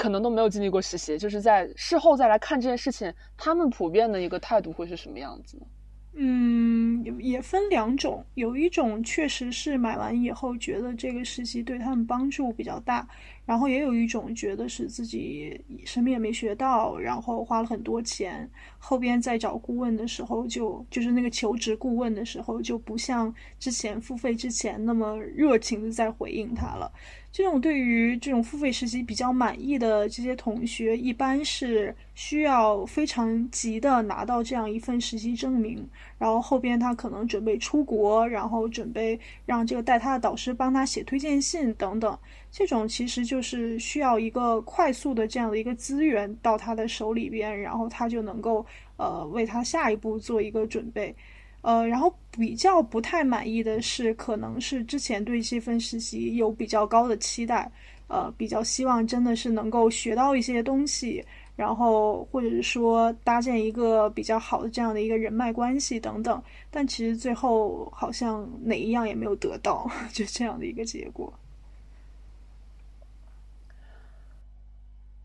[0.00, 5.66] 可能都没有经历过实习，就是在事后再来看这件事情，他们普遍的一个态度会是什么样子呢？
[6.14, 13.06] 嗯，也分两种，有一种确实是买完以后觉得这个实习对他们帮助比较大。
[13.46, 18.48] 然后也有一种觉得是自己什么也没学到，然后花了很多钱，
[18.78, 26.90] 后边在找顾问的时候就就是那个求职顾问的时候就不像之前付费之前那么热情的在回应他了。
[27.32, 35.88] 这种对于这种付费实习比较满意的这些同学，一般是需要非常急的拿到这样一份实习证明，
[36.18, 42.18] 然后后边他可能准备出国，然后准备让这个带他的导师帮他写推荐信等等。
[42.50, 48.66] 这种其实就是需要一个快速的这样的一个资源到他的手里边，然后他就能够
[48.96, 51.14] 呃为他下一步做一个准备。
[51.62, 57.70] 呃，然后比较不太满意的是，可能是之前对这份实习有比较高的期待，
[58.08, 61.22] 呃，比较希望真的是能够学到一些东西，
[61.56, 71.30] 然后或者是说搭建一个比较好的这样的一个人脉关系等等，但其实最后好像哪一样也没有得到， 就这样的一个结果。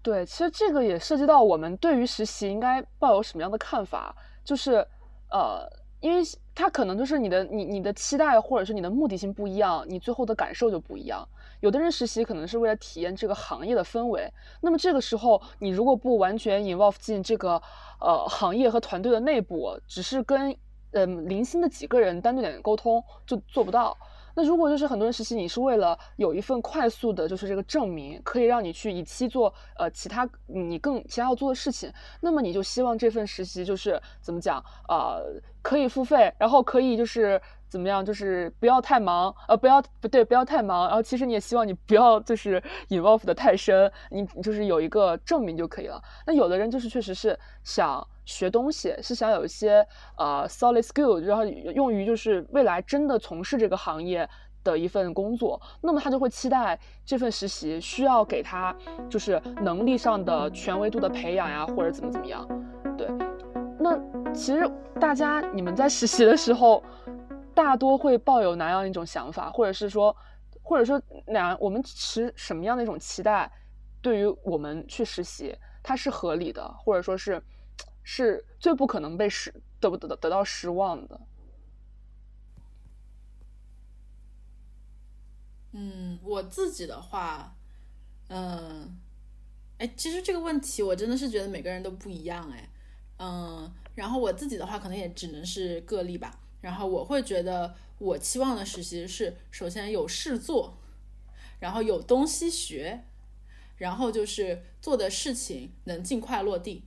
[0.01, 4.13] 对，其实这个也涉及到我们对于实习应该抱有什么样的看法，
[4.43, 4.85] 就是，
[5.31, 5.84] 呃。
[6.05, 6.21] 因为
[6.53, 11.27] 他可能就是你的你你的期待或者是你的目的性不一样，你最后的感受就不一样。
[11.61, 17.59] 有的人实习可能是为了体验这个行业的氛围，那么这个时候你如果不完全 involve 进这个
[17.99, 20.55] 呃行业和团队的内部，只是跟
[20.91, 23.97] 嗯零星的几个人单独点沟通，就做不到。
[24.35, 35.17] 那如果就是很多人实习，你是为了有一份快速的，就是这个证明，可以让你去以期做呃其他你更其他要做的事情，那么你就希望这份实习就是怎么讲啊，
[35.61, 37.41] 可以付费，然后可以就是
[37.75, 46.01] 怎么样，就是不要太忙，呃，不要不对，不要太忙，然后其实你也希望你不要就是 involve 的太深，你就是有一个证明就可以了。
[46.25, 48.07] 那有的人就是确实是想。
[48.25, 49.85] 学东西是想有一些
[50.17, 54.27] 呃 solid skill，然后用于就是未来真的从事这个行业
[54.63, 58.75] 的一份工作，那么他就会期待这份实习需要给他
[59.07, 62.47] 就是能力上的权威度的培养呀，或者怎么怎么样。
[62.97, 63.07] 对，
[63.79, 63.95] 那
[64.33, 64.67] 其实
[64.99, 66.83] 大家你们在实习的时候，
[67.55, 70.15] 大多会抱有哪样一种想法，或者是说，
[70.61, 73.51] 或者说哪我们持什么样的一种期待，
[74.01, 77.41] 对于我们去实习，它是合理的，或者说是。
[78.07, 81.19] 是最不可能被失得不得得到失望的。
[85.71, 87.55] 嗯，我自己的话，
[88.27, 88.95] 嗯，
[89.79, 92.69] 哎，其实这个问题我真的是觉得每个人都不一样，哎，
[93.17, 96.39] 嗯，然后我自己的话可能也只能是个例吧。
[96.65, 100.79] 然后我会觉得，我期望的实习是首先有事做，
[101.59, 103.03] 然后有东西学，
[103.77, 106.83] 然后就是做的事情能尽快落地。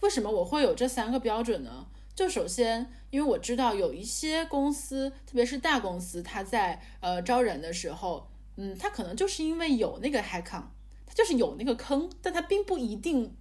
[0.00, 1.86] 为什么我会有这三个标准呢？
[2.14, 10.68] 就首先，因为我知道有一些公司，特别是大公司，他在呃招人的时候，嗯，他可能就是因为有那个 h a c k o n
[11.06, 13.34] 他就是有那个坑，但他并不一定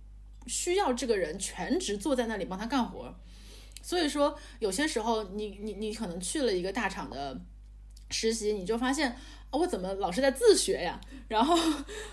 [0.48, 3.14] 需要这个人全职坐在那里帮他干活。
[3.84, 7.40] 所以说，有些时候你你你可能去了一个大厂的
[8.10, 9.18] 实习，你就发现啊。
[9.54, 11.00] 我怎么老是在自学呀？
[11.28, 11.56] 然后，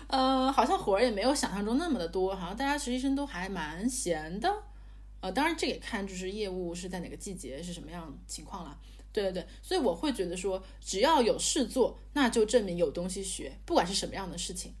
[0.07, 4.47] 呃，好像活儿也没有想象中那么的多，好像大家实习生都还蛮闲的。
[5.21, 8.77] 呃，当然这也看就是业务是在哪个季节是什么样情况了。
[9.11, 14.75] 对对对，所以我会觉得说，只要有事做，那就证明有东西学，不管是什么样的事情。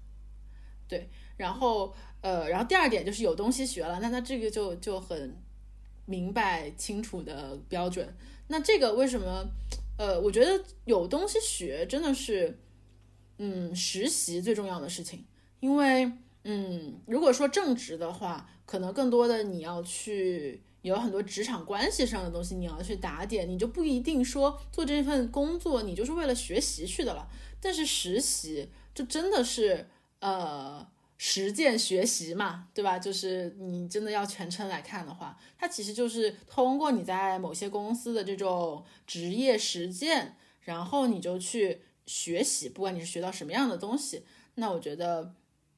[0.87, 1.91] 对，然后，
[2.21, 5.35] 呃，然后第二点就是有东西学了，那那这个就就很
[6.05, 8.15] 明白清楚的标准。
[8.47, 9.45] 那这个为什么？
[9.97, 12.57] 呃，我觉得有东西学真的是，
[13.37, 15.23] 嗯，实习最重要的事情，
[15.59, 16.11] 因为
[16.43, 27.27] 嗯，如果说正职的话，可能更多的你要去有很多职场关系上的东西你要去打点，你就不一定说做这份工作你就是为了学习去的了。
[27.61, 29.87] 但是实习就真的是
[30.19, 30.87] 呃。
[31.23, 32.97] 实践学习嘛，对吧？
[32.97, 44.23] 就是你真的要全程来看的话，它其实就是通过你在某些公司的这种职业实践，然后你就去学习，不管你是学到什么样的东西，
[44.55, 45.35] 那我觉得，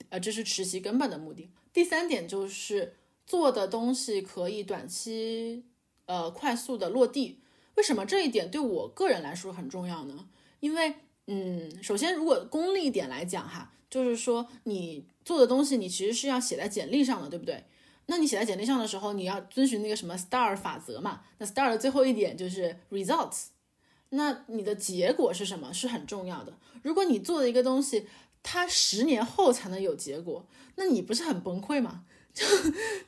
[0.07, 1.51] 呃，这是实习根本的目的。
[1.73, 2.93] 第三点就是
[3.25, 5.65] 做的东西可以短期，
[6.05, 7.41] 呃，快速的落地。
[7.75, 10.29] 为什么这一点对我个人来说很重要呢？
[10.61, 10.95] 因为，
[11.27, 13.71] 嗯，首先如果功利一点来讲哈。
[13.93, 17.63] 就是说，你做的东西，你其实是要写在简历上的，对不对？
[18.07, 21.21] 那你写在简历上的时候，你要遵循那个什么 STAR 法则嘛？
[21.37, 23.49] 那 STAR 的最后一点就是 results。
[24.09, 25.71] 那你的结果是什么？
[25.71, 26.57] 是很重要的。
[26.81, 28.07] 如果你做的一个东西，
[28.41, 30.47] 它十年后才能有结果，
[30.77, 32.03] 那你不是很崩溃吗？
[32.33, 32.43] 就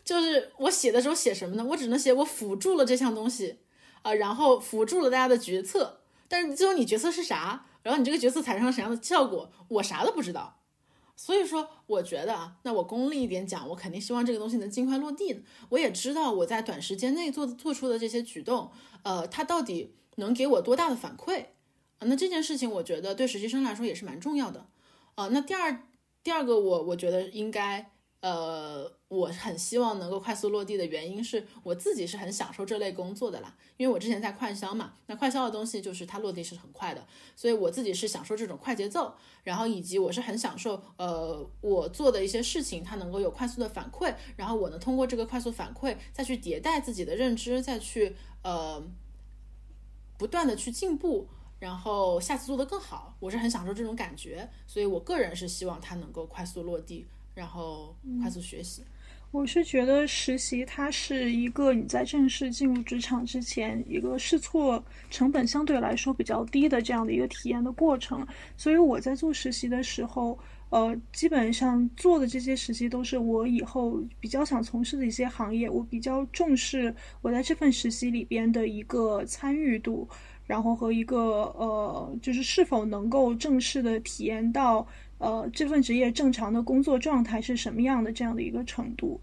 [0.03, 1.65] 就是我写的时候写什么呢？
[1.65, 3.57] 我只能写我辅助了这项东西
[4.03, 6.01] 啊，然后辅助了大家的决策。
[6.27, 7.65] 但是最后你决策是啥？
[7.81, 9.51] 然后你这个决策产生了什么样的效果？
[9.67, 10.59] 我啥都不知道。
[11.15, 15.43] 所以说，我觉得啊，那我功利一点讲，我肯定希望这个东西能尽快落地。
[15.69, 18.71] 我也知道我在短时间内做做出的这些举动，
[19.03, 21.45] 呃，它到底能给我多大的反馈
[21.99, 22.01] 啊？
[22.01, 24.67] 那这件事情，我觉得对实习生来说也是蛮重要的
[25.15, 25.29] 啊。
[25.31, 25.83] 那第二，
[26.23, 27.91] 第二个，我我觉得应该。
[28.26, 48.84] 呃，我很希望能够快速落地的原因是我自己是很享受这类工作的啦，因为我之前在快销嘛，那快销的东西就是它落地是很快的，所以我自己是享受这种快节奏，然后以及我是很享受，呃，我做的一些事情它能够有快速的反馈，然后我能通过这个快速反馈再去迭代自己的认知，再去呃
[50.18, 51.27] 不断的去进步，
[51.60, 57.06] 然后下次做得更好，我是很享受这种感觉，所以我个人是希望它能够快速落地。
[57.35, 58.81] 然后快速学习，
[59.29, 68.25] 我是觉得实习它是一个你在正式进入职场之前一个试错成本相对来说比较低的这样的一个体验的过程。
[68.55, 70.39] 所以我在做实习的时候，
[70.69, 75.69] 呃，基本上做的这些实习都是我以后比较想从事的一些行业。
[75.69, 80.07] 我比较重视我在这份实习里边的一个参与度，
[80.45, 84.87] 然后和一个呃，就是是否能够正式的体验到。
[85.17, 88.11] 呃，这份职业正常的工作状态是什么样的？
[88.11, 89.19] 这样的一个程度。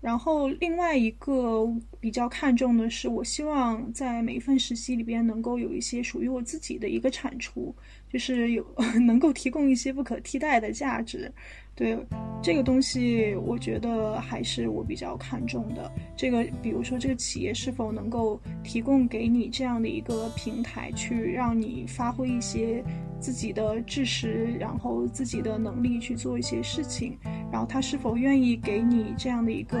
[0.00, 1.66] 然后另外一个
[2.00, 7.74] 比较看重的是，我希望在每一份实习里边能够有一些属于我自己的一个产出，
[8.10, 8.66] 就是有
[9.04, 11.30] 能够提供一些不可替代的价值。
[11.74, 11.98] 对
[12.42, 15.90] 这个东西，我觉得还是我比较看重的。
[16.16, 22.84] 这个，比如说这个企业是否能够提供给你这样的一个平台，去让你发挥一些
[23.18, 27.18] 自己的知识，然后自己的能力去做一些事情，
[27.50, 29.78] 然后他是否愿意给你这样的一个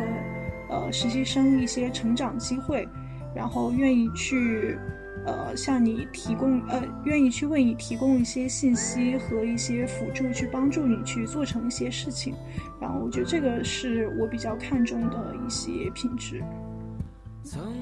[0.68, 2.86] 呃实习生一些成长机会，
[3.34, 4.78] 然后愿意去。
[5.26, 12.34] 呃，向你提供呃，愿意去为你提供一些信息和一些辅助，去帮助你去做成一些事情。
[12.80, 16.42] 然后，我觉得这个是我比较看重的一些品质。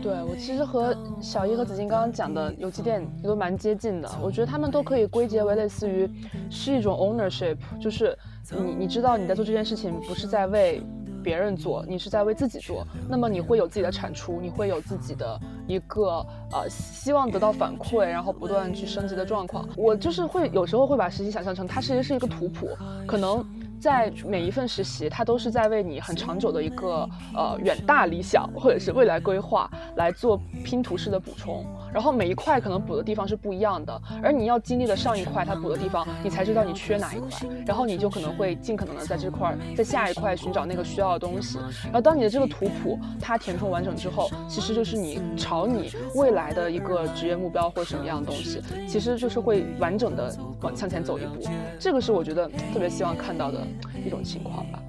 [0.01, 4.09] 对我其实和小一和子金刚刚讲的有几点都蛮接近的。
[4.23, 6.09] 我觉得他们都可以归结为类似于
[6.49, 8.17] 是一种 ownership，就是
[8.51, 10.83] 你你知道你在做这件事情不是在为。
[11.23, 19.69] 别人做，你是在为自己做，那么你会有自己的产出，你会有自己的一个呃希望得到反馈，然后不断去升级的状况。
[19.77, 22.69] 我就是会有时候会把实习想象成它其实是一个图谱，
[23.07, 23.45] 可能。
[23.81, 31.65] 在每一份实习，它都是在为你很长久的一个呃远大理想或者是未来规划来做拼图式的补充。
[31.93, 41.59] 然后每一块可能补的地方是不一样的，而你要经历的上一块它补的地方，你才知道你缺哪一块，然后你就可能会尽可能的在这块在下一块寻找那个需要的东西。
[41.85, 51.43] 然后当你的这个图谱它填充完整之后，其实就是你朝你未来的一个职业目标或什么样的东西，其实就是会完整的往向前走一步。
[51.79, 53.59] 这个是我觉得特别希望看到的。
[54.05, 54.81] 一种情况吧。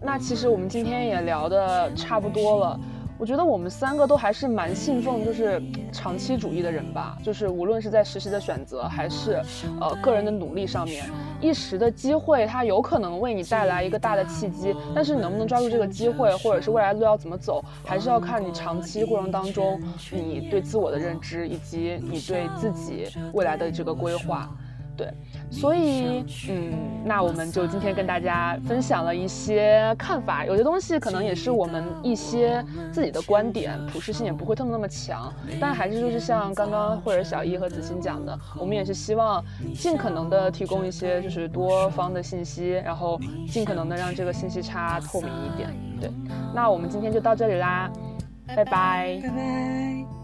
[0.00, 2.80] 那其实我们今天也聊的差不多了，
[3.20, 7.18] 我觉得我们三个都还是蛮信奉就是长期主义的人吧。
[7.22, 9.42] 就是无论是在实习的选择，还是
[9.78, 11.04] 呃个人的努力上面，
[11.38, 19.78] 一时的机会它有可能为你带来一个大的契机，但是你能不能抓住这个机会，或者是未来路要怎么走，还是要看你长期过程当中
[20.10, 24.48] 你对自我的认知，以及你对自己未来的这个规划。
[24.96, 25.12] 对。
[25.50, 26.72] 所以，嗯，
[27.04, 39.44] 那我们就今天跟大家分享了一些看法，有些东西可能也是我们一些自己的观点，普适性也不会特么那么强，但还是就是像刚刚或者小易和子欣讲的，我们也是希望
[39.74, 45.70] 尽可能的提供一些就是多方的信息，然后尽可能的让这个信息差透明一点。
[46.00, 46.10] 对，
[46.54, 47.90] 那我们今天就到这里啦，
[48.46, 50.19] 拜拜，拜拜。